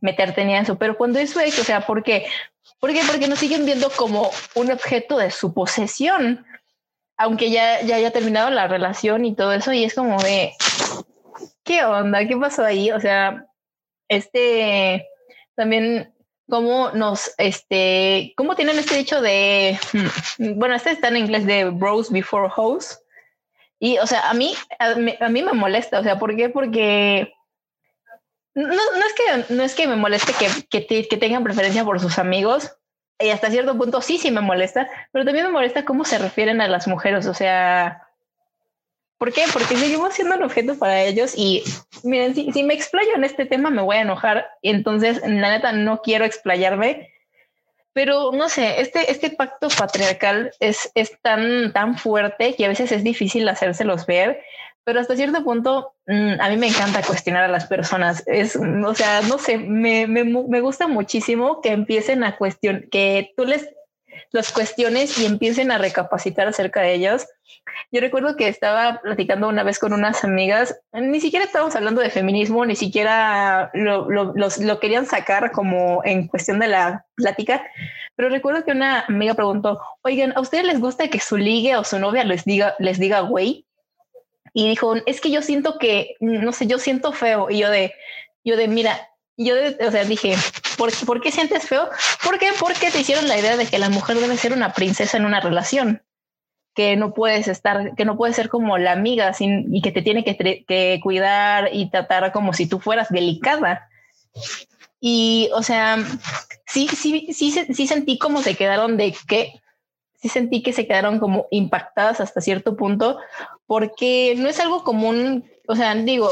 [0.00, 2.26] meterte en eso, pero cuando es ex, o sea, ¿por qué?
[2.80, 3.00] ¿Por qué?
[3.06, 6.44] Porque nos siguen viendo como un objeto de su posesión,
[7.16, 10.52] aunque ya, ya haya terminado la relación y todo eso, y es como de,
[11.64, 12.26] ¿qué onda?
[12.26, 12.90] ¿Qué pasó ahí?
[12.90, 13.46] O sea,
[14.08, 15.08] este
[15.54, 16.12] también
[16.48, 19.78] cómo nos, este, cómo tienen este dicho de,
[20.38, 23.02] hmm, bueno, este está en inglés de bros before hoes.
[23.78, 26.48] Y, o sea, a mí, a mí, me molesta, o sea, ¿por qué?
[26.48, 27.34] Porque
[28.56, 32.18] no, no, es que, no es que me moleste que, que, tengan preferencia por sus
[32.18, 32.76] amigos,
[33.18, 36.60] y hasta cierto punto sí, sí me molesta, pero también me molesta cómo se refieren
[36.60, 38.02] a las mujeres, o sea,
[39.18, 39.44] ¿Por qué?
[39.50, 41.62] Porque seguimos siendo un objeto para ellos y
[42.02, 45.72] miren, si, si me explayo en este tema me voy a enojar entonces la neta
[45.72, 47.14] no quiero explayarme,
[47.94, 52.92] pero no sé, este, este pacto patriarcal es, es tan, tan fuerte que a veces
[52.92, 54.42] es difícil hacérselos ver,
[54.84, 58.22] pero hasta cierto punto a mí me encanta cuestionar a las personas.
[58.26, 63.32] Es, o sea, no sé, me, me, me gusta muchísimo que empiecen a cuestionar, que
[63.36, 63.68] tú les
[64.32, 67.26] los cuestiones y empiecen a recapacitar acerca de ellos.
[67.90, 72.10] Yo recuerdo que estaba platicando una vez con unas amigas, ni siquiera estábamos hablando de
[72.10, 77.64] feminismo, ni siquiera lo, lo, querían sacar como en cuestión de la plática,
[78.14, 81.84] pero recuerdo que una amiga preguntó, oigan, ¿a ustedes les gusta que su ligue o
[81.84, 83.65] su novia les diga, les diga güey?
[84.58, 87.50] Y dijo, es que yo siento que, no sé, yo siento feo.
[87.50, 87.92] Y yo de,
[88.42, 89.54] yo de, mira, yo,
[89.86, 90.34] o sea, dije,
[90.78, 91.90] ¿por, ¿por qué sientes feo?
[92.24, 92.48] ¿Por qué?
[92.58, 95.40] Porque te hicieron la idea de que la mujer debe ser una princesa en una
[95.40, 96.00] relación.
[96.74, 100.00] que no puedes estar, que no puedes ser como la amiga sin, y que te
[100.00, 103.90] tiene que, que cuidar y tratar como si tú fueras delicada.
[105.00, 105.98] Y, o sea,
[106.66, 109.60] sí, sí, sí, sí sentí como se quedaron de que,
[110.20, 113.18] sí sentí que se quedaron como impactadas hasta cierto punto,
[113.66, 116.30] porque no es algo común, o sea, digo,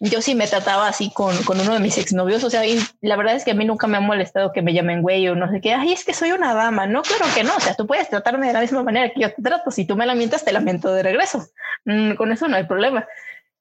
[0.00, 3.16] yo sí me trataba así con, con uno de mis exnovios, o sea, y la
[3.16, 5.48] verdad es que a mí nunca me ha molestado que me llamen güey o no
[5.50, 7.86] sé qué, ay, es que soy una dama, no, claro que no, o sea, tú
[7.86, 10.52] puedes tratarme de la misma manera que yo te trato, si tú me lamentas, te
[10.52, 11.46] lamento de regreso,
[11.84, 13.06] mm, con eso no hay problema.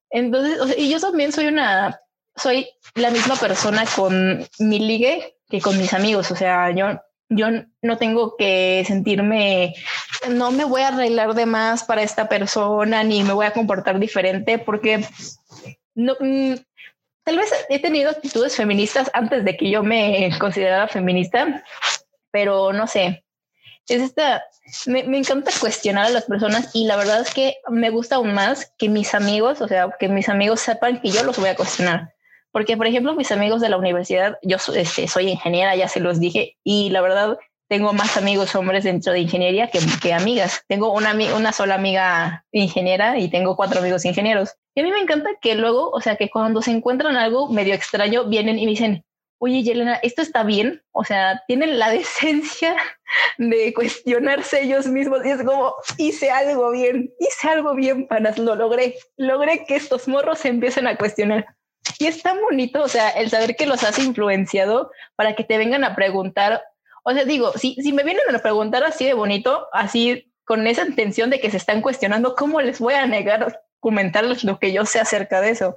[0.09, 2.01] Entonces, o sea, y yo también soy una,
[2.35, 6.99] soy la misma persona con mi ligue que con mis amigos, o sea, yo
[7.31, 7.47] yo
[7.81, 9.73] no tengo que sentirme,
[10.29, 13.99] no me voy a arreglar de más para esta persona, ni me voy a comportar
[13.99, 15.05] diferente, porque
[15.95, 16.55] no, mm,
[17.23, 21.63] tal vez he tenido actitudes feministas antes de que yo me considerara feminista,
[22.31, 23.23] pero no sé.
[23.87, 24.43] Es esta,
[24.85, 28.33] me, me, encanta cuestionar a las personas y la verdad es que me gusta aún
[28.33, 31.55] más que mis amigos, o sea, que mis amigos sepan que yo los voy a
[31.55, 32.13] cuestionar.
[32.51, 36.19] Porque, por ejemplo, mis amigos de la universidad, yo este, soy ingeniera, ya se los
[36.19, 37.37] dije, y la verdad
[37.71, 40.61] tengo más amigos hombres dentro de ingeniería que, amigas.
[40.67, 44.57] Tengo una, una sola amiga ingeniera y tengo cuatro amigos ingenieros.
[44.75, 47.73] Y a mí me encanta que luego, o sea, que cuando se encuentran algo medio
[47.73, 49.05] extraño, vienen y me dicen,
[49.41, 50.83] oye, Yelena, ¿esto está bien?
[50.91, 52.75] O sea, tienen la decencia
[53.37, 58.55] de cuestionarse ellos mismos y es como, hice algo bien, hice algo bien, panas, lo
[58.55, 61.47] logré, logré que estos morros se empiecen a cuestionar.
[61.99, 65.57] Y es tan bonito, o sea, el saber que los has influenciado para que te
[65.57, 66.61] vengan a preguntar
[67.03, 70.85] o sea, digo, si, si me vienen a preguntar así de bonito, así con esa
[70.85, 74.85] intención de que se están cuestionando, ¿cómo les voy a negar comentarles lo que yo
[74.85, 75.75] sé acerca de eso?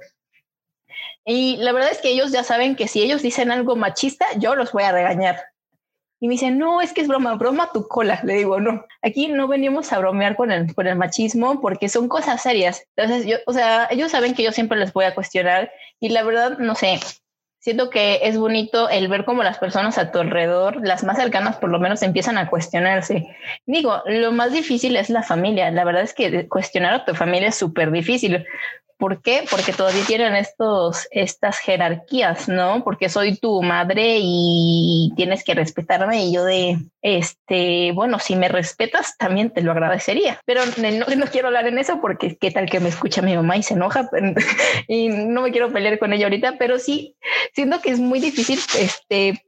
[1.25, 4.55] Y la verdad es que ellos ya saben que si ellos dicen algo machista, yo
[4.55, 5.41] los voy a regañar.
[6.19, 8.21] Y me dicen, no, es que es broma, broma tu cola.
[8.23, 12.07] Le digo, no, aquí no venimos a bromear con el, con el machismo porque son
[12.07, 12.87] cosas serias.
[12.95, 16.23] Entonces, yo, o sea, ellos saben que yo siempre les voy a cuestionar y la
[16.23, 16.99] verdad, no sé,
[17.65, 21.57] siento que es bonito el ver cómo las personas a tu alrededor, las más cercanas
[21.57, 23.27] por lo menos, empiezan a cuestionarse.
[23.65, 25.71] Digo, lo más difícil es la familia.
[25.71, 28.45] La verdad es que cuestionar a tu familia es súper difícil,
[28.97, 29.43] ¿Por qué?
[29.49, 32.81] Porque todavía tienen estos, estas jerarquías, ¿no?
[32.83, 38.47] Porque soy tu madre y tienes que respetarme y yo de, este, bueno, si me
[38.47, 42.69] respetas también te lo agradecería, pero no, no quiero hablar en eso porque qué tal
[42.69, 44.09] que me escucha mi mamá y se enoja
[44.87, 47.17] y no me quiero pelear con ella ahorita, pero sí,
[47.53, 49.43] siento que es muy difícil, este,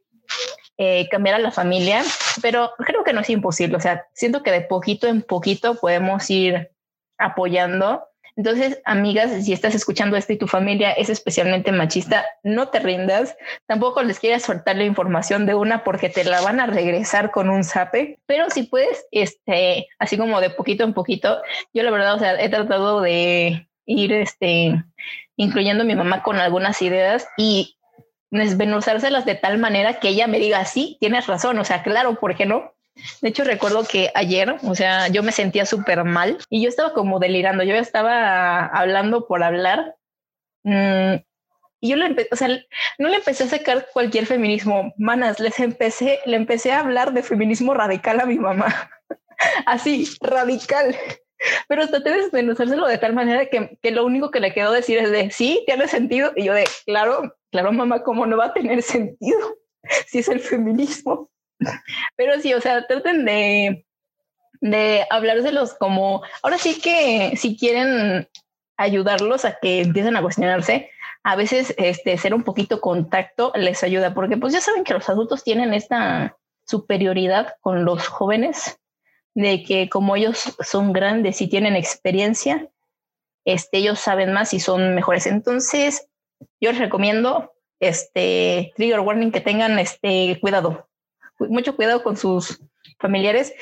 [0.77, 2.03] eh, cambiar a la familia,
[2.41, 6.29] pero creo que no es imposible, o sea, siento que de poquito en poquito podemos
[6.29, 6.69] ir
[7.17, 8.03] apoyando
[8.38, 13.35] entonces, amigas, si estás escuchando esto y tu familia es especialmente machista, no te rindas.
[13.65, 17.49] Tampoco les quieras soltar la información de una porque te la van a regresar con
[17.49, 18.19] un zape.
[18.27, 21.41] Pero si puedes, este, así como de poquito en poquito,
[21.73, 24.83] yo la verdad, o sea, he tratado de ir, este,
[25.35, 27.79] incluyendo a mi mamá con algunas ideas y
[28.29, 32.35] desmenuzárselas de tal manera que ella me diga, sí, tienes razón, o sea, claro, ¿por
[32.35, 32.76] qué no?
[33.21, 36.93] De hecho, recuerdo que ayer, o sea, yo me sentía súper mal y yo estaba
[36.93, 37.63] como delirando.
[37.63, 39.95] Yo estaba hablando por hablar.
[40.63, 41.15] Mm,
[41.79, 42.47] y yo le o sea,
[42.97, 47.23] no le empecé a sacar cualquier feminismo, manas, les empecé, le empecé a hablar de
[47.23, 48.89] feminismo radical a mi mamá.
[49.65, 50.95] Así, radical.
[51.67, 54.97] Pero hasta te desmenuzárselo de tal manera que, que, lo único que le quedó decir
[54.97, 56.31] es de sí, tiene sentido.
[56.35, 59.55] Y yo de claro, claro, mamá, ¿cómo no va a tener sentido
[60.07, 61.29] si es el feminismo?
[62.15, 63.85] Pero sí, o sea, traten de,
[64.61, 68.27] de hablárselos como, ahora sí que si quieren
[68.77, 70.91] ayudarlos a que empiecen a cuestionarse,
[71.23, 75.09] a veces este, ser un poquito contacto les ayuda, porque pues ya saben que los
[75.09, 78.79] adultos tienen esta superioridad con los jóvenes,
[79.33, 82.69] de que como ellos son grandes y tienen experiencia,
[83.45, 85.27] este, ellos saben más y son mejores.
[85.27, 86.07] Entonces,
[86.59, 90.87] yo les recomiendo este trigger warning que tengan este cuidado,
[91.39, 92.59] mucho cuidado con sus
[92.99, 93.53] familiares,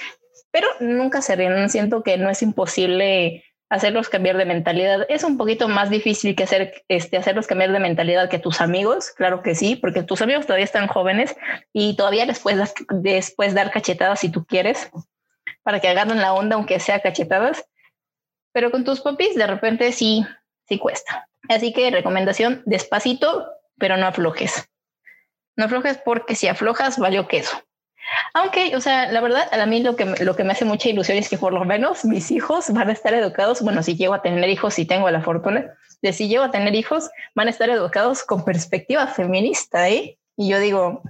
[0.51, 1.69] pero nunca se ríen.
[1.69, 5.05] Siento que no es imposible hacerlos cambiar de mentalidad.
[5.09, 9.11] Es un poquito más difícil que hacer, este, hacerlos cambiar de mentalidad que tus amigos,
[9.11, 11.35] claro que sí, porque tus amigos todavía están jóvenes
[11.73, 14.89] y todavía les puedes después dar cachetadas si tú quieres,
[15.63, 17.65] para que agarren la onda, aunque sea cachetadas.
[18.53, 20.25] Pero con tus papis, de repente sí,
[20.67, 21.27] sí cuesta.
[21.49, 23.47] Así que recomendación, despacito,
[23.77, 24.69] pero no aflojes.
[25.57, 27.64] No aflojes porque si aflojas, valió queso.
[28.33, 31.17] Aunque, o sea, la verdad, a mí lo que, lo que me hace mucha ilusión
[31.17, 34.21] es que por lo menos mis hijos van a estar educados, bueno, si llego a
[34.21, 37.69] tener hijos, si tengo la fortuna, de si llego a tener hijos, van a estar
[37.69, 40.17] educados con perspectiva feminista, ¿eh?
[40.37, 41.01] Y yo digo,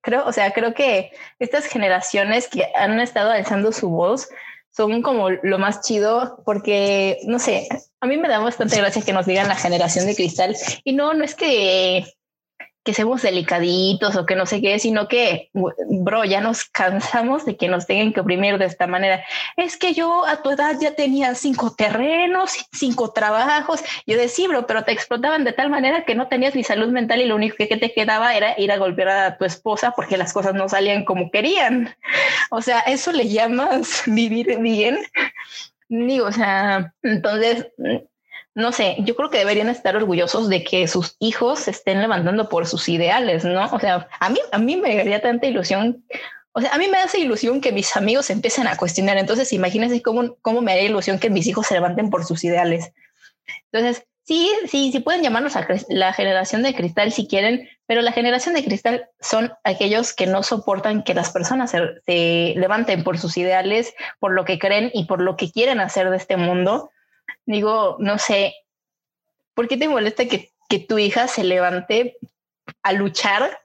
[0.00, 4.28] creo, o sea, creo que estas generaciones que han estado alzando su voz
[4.70, 7.68] son como lo más chido porque, no sé,
[8.00, 11.12] a mí me da bastante gracia que nos digan la generación de cristal y no,
[11.12, 12.04] no es que
[12.82, 17.56] que seamos delicaditos o que no sé qué, sino que, bro, ya nos cansamos de
[17.56, 19.22] que nos tengan que oprimir de esta manera.
[19.56, 23.80] Es que yo a tu edad ya tenía cinco terrenos, cinco trabajos.
[24.06, 27.20] Yo decía, bro, pero te explotaban de tal manera que no tenías ni salud mental
[27.20, 30.32] y lo único que te quedaba era ir a golpear a tu esposa porque las
[30.32, 31.94] cosas no salían como querían.
[32.50, 34.98] O sea, eso le llamas vivir bien.
[35.88, 37.66] Digo, o sea, entonces
[38.54, 42.48] no sé, yo creo que deberían estar orgullosos de que sus hijos se estén levantando
[42.48, 43.64] por sus ideales, ¿no?
[43.66, 46.04] O sea, a mí, a mí me daría tanta ilusión.
[46.52, 49.18] O sea, a mí me hace ilusión que mis amigos empiecen a cuestionar.
[49.18, 52.92] Entonces, imagínense cómo, cómo me haría ilusión que mis hijos se levanten por sus ideales.
[53.70, 58.10] Entonces, sí, sí, sí pueden llamarnos a la generación de cristal si quieren, pero la
[58.10, 63.16] generación de cristal son aquellos que no soportan que las personas se, se levanten por
[63.16, 66.90] sus ideales, por lo que creen y por lo que quieren hacer de este mundo
[67.46, 68.54] digo, no sé,
[69.54, 70.50] ¿por qué te molesta que,
[70.88, 72.16] tu hija se levante
[72.84, 73.58] a luchar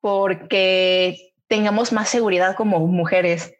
[0.00, 3.52] porque tengamos más seguridad como mujeres?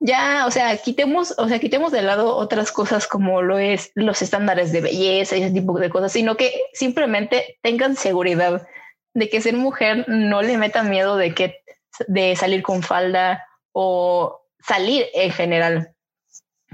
[0.00, 4.20] ya, o sea, quitemos, o sea, quitemos de lado otras cosas como lo es los
[4.20, 8.66] estándares de belleza y ese tipo de cosas, sino que simplemente tengan seguridad
[9.14, 11.62] de que ser mujer no le metan miedo de que
[12.08, 15.95] de salir con falda o salir en general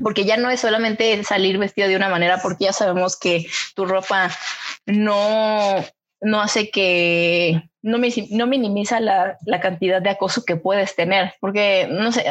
[0.00, 3.84] porque ya no es solamente salir vestido de una manera, porque ya sabemos que tu
[3.84, 4.30] ropa
[4.86, 5.76] no,
[6.20, 7.98] no hace que, no,
[8.30, 12.24] no minimiza la, la, cantidad de acoso que puedes tener, porque no sé,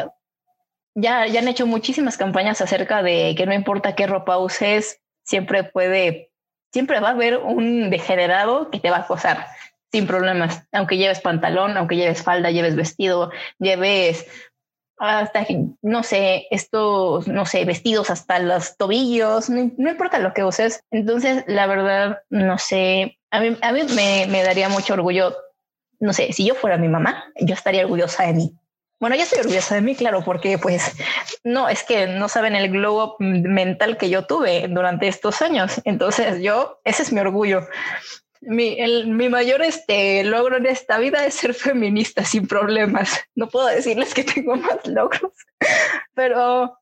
[0.95, 5.63] ya, ya han hecho muchísimas campañas acerca de que no importa qué ropa uses, siempre
[5.63, 6.31] puede,
[6.73, 9.47] siempre va a haber un degenerado que te va a acosar
[9.91, 14.25] sin problemas, aunque lleves pantalón, aunque lleves falda, lleves vestido, lleves
[15.01, 15.45] hasta,
[15.81, 20.83] no sé, estos, no sé, vestidos hasta los tobillos, no, importa lo que uses.
[20.91, 25.35] Entonces, la verdad, no sé, a mí, a mí me, daría mucho orgullo,
[25.99, 28.53] no sé, si yo fuera mi mamá, yo estaría orgullosa de mí.
[28.99, 30.95] Bueno, yo estoy orgullosa de mí, claro, porque pues
[31.43, 35.81] no, es que no saben el globo mental que yo tuve durante estos años.
[35.83, 37.65] Entonces yo, ese es mi orgullo
[38.41, 43.21] mi, el, mi mayor este, logro en esta vida es ser feminista sin problemas.
[43.35, 45.31] No puedo decirles que tengo más logros,
[46.13, 46.77] pero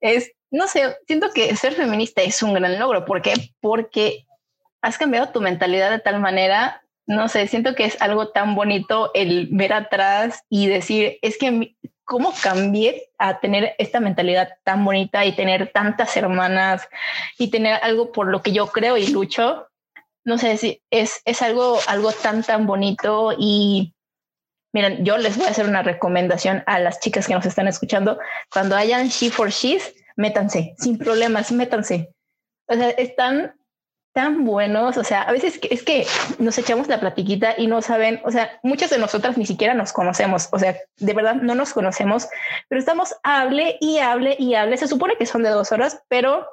[0.00, 3.04] es, no sé, siento que ser feminista es un gran logro.
[3.04, 3.34] ¿Por qué?
[3.60, 4.26] Porque
[4.80, 9.10] has cambiado tu mentalidad de tal manera, no sé, siento que es algo tan bonito
[9.14, 15.24] el ver atrás y decir, es que cómo cambié a tener esta mentalidad tan bonita
[15.24, 16.88] y tener tantas hermanas
[17.38, 19.68] y tener algo por lo que yo creo y lucho
[20.24, 23.94] no sé si es, es algo, algo tan, tan bonito y
[24.72, 28.18] miren, yo les voy a hacer una recomendación a las chicas que nos están escuchando.
[28.50, 32.14] Cuando hayan She for She's, métanse, sin problemas, métanse.
[32.68, 33.54] O sea, están
[34.14, 36.06] tan buenos, o sea, a veces es que
[36.38, 39.92] nos echamos la platiquita y no saben, o sea, muchas de nosotras ni siquiera nos
[39.92, 42.28] conocemos, o sea, de verdad no nos conocemos,
[42.68, 44.76] pero estamos hable y hable y hable.
[44.76, 46.46] Se supone que son de dos horas, pero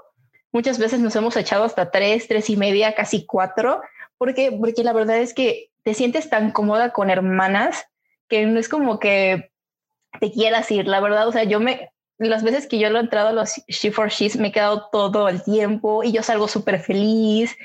[0.52, 3.82] Muchas veces nos hemos echado hasta tres, tres y media, casi cuatro,
[4.18, 7.86] porque, porque la verdad es que te sientes tan cómoda con hermanas
[8.28, 9.52] que no es como que
[10.20, 13.02] te quieras ir, la verdad, o sea, yo me, las veces que yo lo he
[13.02, 16.48] entrado a los She for She's me he quedado todo el tiempo y yo salgo
[16.48, 17.56] súper feliz,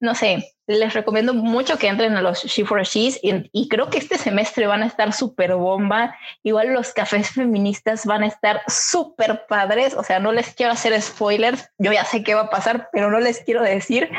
[0.00, 3.98] no sé, les recomiendo mucho que entren a los She for She's y, creo que
[3.98, 6.14] este semestre van a estar súper bomba.
[6.42, 9.94] Igual los cafés feministas van a estar súper padres.
[9.94, 11.70] O sea, no les quiero hacer spoilers.
[11.78, 14.10] Yo ya sé qué va a pasar, pero no les quiero decir.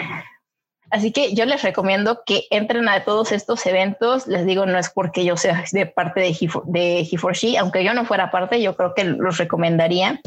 [0.89, 4.25] Así que yo les recomiendo que entren a todos estos eventos.
[4.25, 7.35] Les digo, no es porque yo sea de parte de He for, de He for
[7.35, 10.19] She, aunque yo no fuera parte, yo creo que los recomendaría.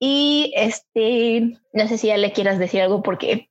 [0.00, 3.48] y este, no sé si ya le quieras decir algo porque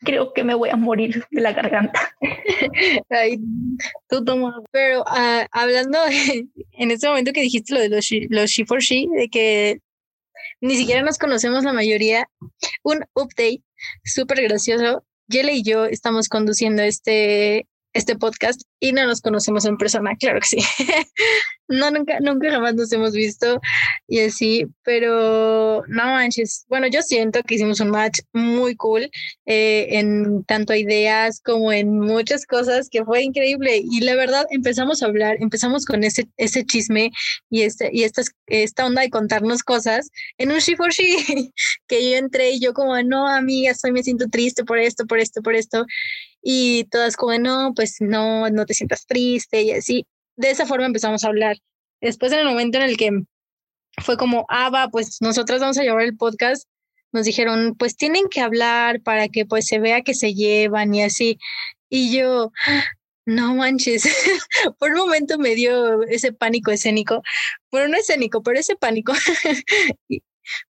[0.00, 2.14] creo que me voy a morir de la garganta.
[4.72, 5.98] Pero uh, hablando
[6.72, 9.80] en este momento que dijiste lo de los, los She for She, de que
[10.60, 12.28] ni siquiera nos conocemos la mayoría,
[12.82, 13.62] un update
[14.04, 15.04] súper gracioso.
[15.28, 20.40] Yele y yo estamos conduciendo este, este podcast y no nos conocemos en persona, claro
[20.40, 20.58] que sí.
[21.68, 23.60] no, nunca, nunca jamás nos hemos visto
[24.08, 26.66] y así, pero no manches.
[26.68, 29.10] Bueno, yo siento que hicimos un match muy cool
[29.46, 35.02] eh, en tanto ideas como en muchas cosas que fue increíble y la verdad empezamos
[35.02, 37.10] a hablar, empezamos con ese, ese chisme
[37.50, 41.52] y, este, y esta, esta onda de contarnos cosas en un she for she
[41.86, 45.18] que yo entré y yo como, no, amiga, estoy, me siento triste por esto, por
[45.18, 45.86] esto, por esto
[46.42, 50.06] y todas como, no, pues no, no te sientas triste y así.
[50.36, 51.56] De esa forma empezamos a hablar.
[52.00, 53.10] Después en el momento en el que
[53.98, 56.68] fue como, ah, va, pues nosotras vamos a llevar el podcast.
[57.12, 61.02] Nos dijeron, pues tienen que hablar para que pues se vea que se llevan y
[61.02, 61.38] así.
[61.88, 62.52] Y yo,
[63.26, 64.04] no manches,
[64.78, 67.22] por un momento me dio ese pánico escénico,
[67.70, 69.12] bueno, no escénico, pero ese pánico.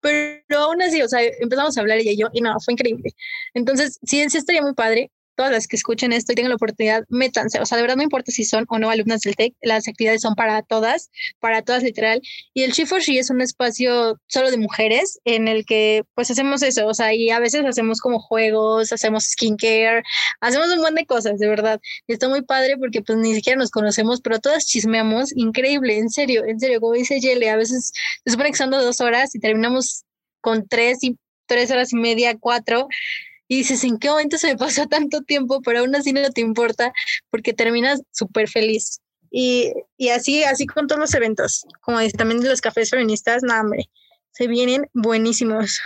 [0.01, 3.15] pero aún así, o sea, empezamos a hablar ella y yo, y no, fue increíble.
[3.55, 7.05] Entonces, sí, sí estaría muy padre todas las que escuchen esto y tengan la oportunidad,
[7.09, 7.61] métanse.
[7.61, 10.23] O sea, de verdad no importa si son o no alumnas del TEC, las actividades
[10.23, 12.21] son para todas, para todas literal.
[12.55, 16.63] Y el She She es un espacio solo de mujeres en el que pues hacemos
[16.63, 20.03] eso, o sea, y a veces hacemos como juegos, hacemos skincare,
[20.41, 21.81] hacemos un montón de cosas, de verdad.
[22.07, 26.11] Y está muy padre porque pues ni siquiera nos conocemos, pero todas chismeamos, increíble, en
[26.11, 27.93] serio, en serio, como dice Yele, a veces
[28.25, 30.05] se supone que son dos horas y terminamos
[30.41, 32.89] con tres y tres horas y media, cuatro
[33.49, 35.61] y dices, ¿en qué momento se me pasó tanto tiempo?
[35.63, 36.93] Pero aún así no te importa
[37.31, 39.01] porque terminas súper feliz.
[39.31, 43.91] Y, y, así, así con todos los eventos, como también los cafés feministas, no, hombre,
[44.31, 45.81] se vienen buenísimos.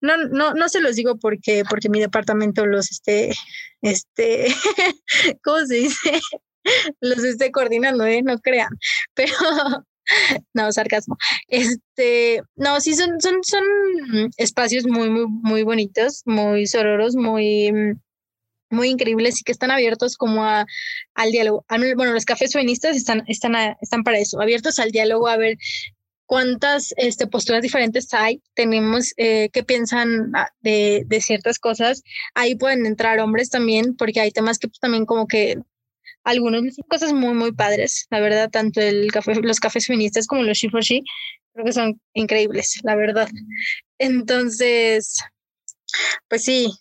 [0.00, 3.32] No, no, no se los digo porque, porque mi departamento los esté,
[3.80, 4.48] este,
[5.44, 6.20] ¿cómo se dice?
[7.00, 8.22] los esté coordinando, ¿eh?
[8.22, 8.70] No crean.
[9.14, 9.32] Pero,
[10.54, 11.16] no, sarcasmo.
[11.48, 13.64] Este, no, sí son, son, son
[14.36, 17.72] espacios muy, muy, muy bonitos, muy sororos, muy,
[18.70, 20.66] muy increíbles y que están abiertos como a,
[21.14, 21.64] al diálogo.
[21.96, 25.56] Bueno, los cafés feministas están, están, están para eso, abiertos al diálogo, a ver
[26.26, 32.02] cuántas este, posturas diferentes hay, tenemos eh, qué piensan ah, de, de, ciertas cosas.
[32.34, 35.58] Ahí pueden entrar hombres también, porque hay temas que pues, también como que
[36.24, 40.58] algunos cosas muy, muy padres, la verdad, tanto el café, los cafés feministas como los
[40.58, 43.28] She creo que son increíbles, la verdad.
[43.98, 45.22] Entonces,
[46.28, 46.72] pues sí,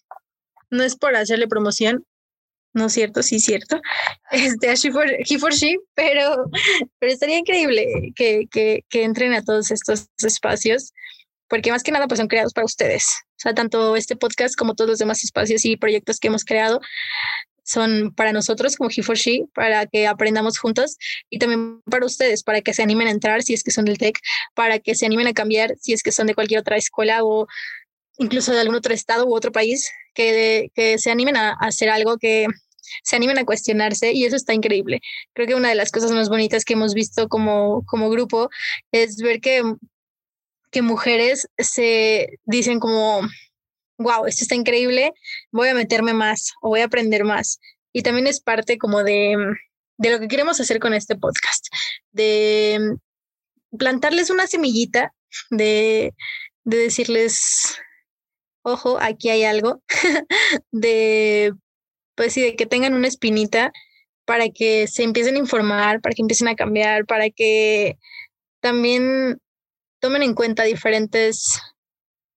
[0.72, 2.06] no es por hacerle promoción,
[2.74, 3.80] no es cierto, sí es cierto,
[4.32, 4.92] este, a She,
[5.94, 6.50] pero,
[7.00, 10.94] pero estaría increíble que, que, que entren a todos estos espacios
[11.54, 13.06] porque más que nada pues son creados para ustedes.
[13.34, 16.82] O sea, tanto este podcast como todos los demás espacios y proyectos que hemos creado
[17.64, 20.98] son para nosotros como He for She, para que aprendamos juntos
[21.30, 23.98] y también para ustedes, para que se animen a entrar si es que son del
[23.98, 24.20] TEC,
[24.54, 27.48] para que se animen a cambiar si es que son de cualquier otra escuela o
[28.18, 32.18] incluso de algún otro estado u otro país, que, que se animen a, hacer algo,
[32.18, 32.48] que
[33.04, 35.02] se animen a cuestionarse y eso está increíble.
[35.34, 38.50] Creo que una de las cosas más bonitas que hemos visto como, como grupo
[38.92, 39.64] es ver que,
[40.70, 43.22] que mujeres se dicen como
[44.04, 45.14] wow, esto está increíble,
[45.52, 47.60] voy a meterme más o voy a aprender más.
[47.92, 49.36] Y también es parte como de,
[49.98, 51.68] de lo que queremos hacer con este podcast,
[52.12, 52.98] de
[53.78, 55.14] plantarles una semillita,
[55.50, 56.14] de,
[56.64, 57.78] de decirles,
[58.64, 59.82] ojo, aquí hay algo,
[60.72, 61.54] de,
[62.16, 63.72] pues sí, de que tengan una espinita
[64.26, 67.98] para que se empiecen a informar, para que empiecen a cambiar, para que
[68.62, 69.40] también
[70.00, 71.62] tomen en cuenta diferentes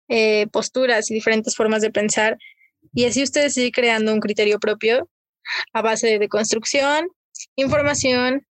[0.08, 2.38] eh, posturas y diferentes formas de pensar.
[2.92, 5.08] Y así ustedes siguen creando un criterio propio
[5.72, 7.08] a base de construcción,
[7.56, 8.46] información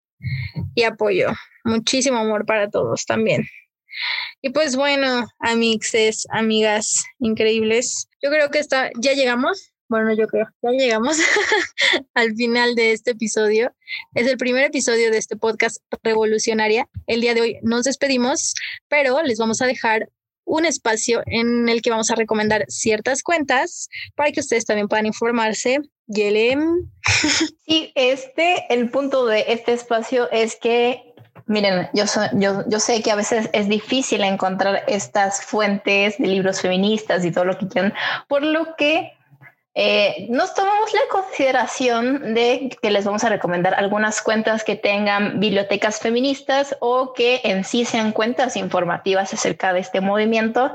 [0.75, 1.31] y apoyo.
[1.63, 3.45] Muchísimo amor para todos también.
[4.41, 9.71] Y pues bueno, amixes, amigas increíbles, yo creo que está, ya llegamos.
[9.89, 11.17] Bueno, yo creo, ya llegamos
[12.13, 13.75] al final de este episodio.
[14.15, 16.87] Es el primer episodio de este podcast revolucionaria.
[17.07, 18.53] El día de hoy nos despedimos,
[18.87, 20.09] pero les vamos a dejar
[20.51, 25.05] un espacio en el que vamos a recomendar ciertas cuentas para que ustedes también puedan
[25.05, 25.79] informarse.
[26.07, 26.89] Yelem.
[27.65, 31.13] Sí, este, el punto de este espacio es que,
[31.45, 36.59] miren, yo, yo, yo sé que a veces es difícil encontrar estas fuentes de libros
[36.59, 37.93] feministas y todo lo que quieran,
[38.27, 39.13] por lo que
[39.73, 45.39] eh, nos tomamos la consideración de que les vamos a recomendar algunas cuentas que tengan
[45.39, 50.73] bibliotecas feministas o que en sí sean cuentas informativas acerca de este movimiento.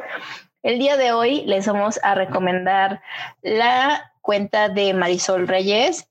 [0.62, 3.02] El día de hoy les vamos a recomendar
[3.42, 6.08] la cuenta de Marisol Reyes,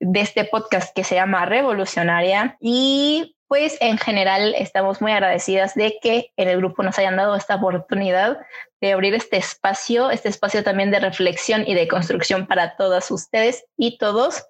[0.00, 5.98] de este podcast que se llama Revolucionaria y pues en general estamos muy agradecidas de
[6.02, 8.38] que en el grupo nos hayan dado esta oportunidad
[8.80, 13.66] de abrir este espacio, este espacio también de reflexión y de construcción para todas ustedes
[13.76, 14.46] y todos.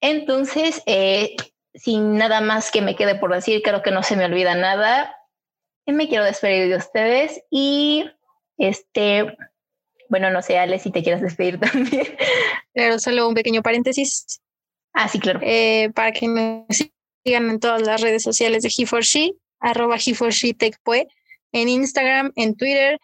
[0.00, 1.36] Entonces, eh,
[1.74, 5.16] sin nada más que me quede por decir, creo que no se me olvida nada.
[5.86, 8.10] Me quiero despedir de ustedes y
[8.56, 9.36] este,
[10.08, 12.06] bueno, no sé, Ale, si te quieres despedir también.
[12.72, 14.40] Pero solo un pequeño paréntesis.
[14.92, 15.40] Ah, sí, claro.
[15.42, 21.08] Eh, para que me sigan en todas las redes sociales de He4She, arroba He4She
[21.52, 23.00] en Instagram, en Twitter,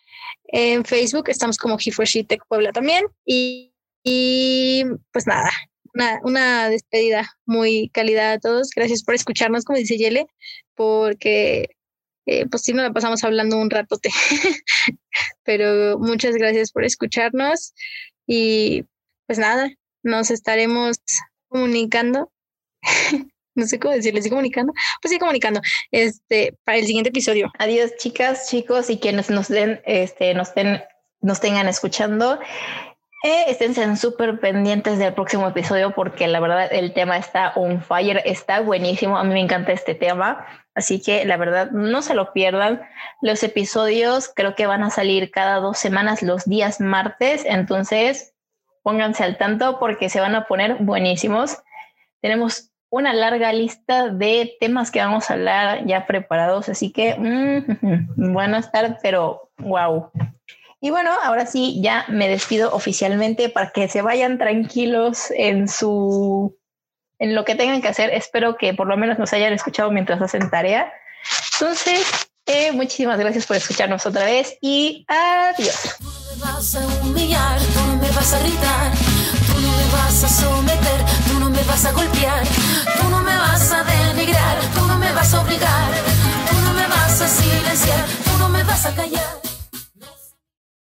[0.47, 3.07] en Facebook, estamos como He4She Tech Puebla también.
[3.25, 3.73] Y,
[4.03, 5.51] y pues nada,
[5.95, 8.71] una, una, despedida muy calidad a todos.
[8.75, 10.27] Gracias por escucharnos, como dice Yele,
[10.75, 11.71] porque
[12.27, 14.11] eh, pues sí nos la pasamos hablando un ratote.
[15.45, 17.75] Pero muchas gracias por escucharnos
[18.27, 18.85] y
[19.27, 19.71] pues nada,
[20.03, 20.99] nos estaremos
[21.49, 22.33] comunicando.
[23.55, 24.73] no sé cómo decirles, ¿sí comunicando?
[25.03, 25.61] Pues sí, comunicando.
[25.91, 27.51] Este, para el siguiente episodio.
[27.59, 30.83] Adiós, chicas, chicos, y quienes nos den, este, nos den,
[31.21, 32.39] nos tengan escuchando.
[33.23, 38.23] Eh, estén súper pendientes del próximo episodio porque la verdad el tema está on fire,
[38.25, 39.19] está buenísimo.
[39.19, 40.47] A mí me encanta este tema.
[40.75, 42.81] Así que la verdad no se lo pierdan.
[43.21, 47.45] Los episodios creo que van a salir cada dos semanas los días martes.
[47.45, 48.35] Entonces
[48.83, 51.59] pónganse al tanto porque se van a poner buenísimos.
[52.23, 58.33] Tenemos una larga lista de temas que vamos a hablar ya preparados, así que mm,
[58.35, 60.11] van a estar, pero wow.
[60.81, 66.57] Y bueno, ahora sí, ya me despido oficialmente para que se vayan tranquilos en su
[67.19, 68.11] en lo que tengan que hacer.
[68.11, 70.91] Espero que por lo menos nos hayan escuchado mientras hacen tarea.
[71.53, 75.99] Entonces, eh, muchísimas gracias por escucharnos otra vez y adiós
[76.41, 78.93] vas a humillar, tú no me vas a gritar,
[79.47, 82.43] tú no me vas a someter, tú no me vas a golpear,
[83.01, 85.91] tú no me vas a denigrar, tú no me vas a obligar,
[86.49, 89.50] tú no me vas a silenciar, tú no me vas a callar.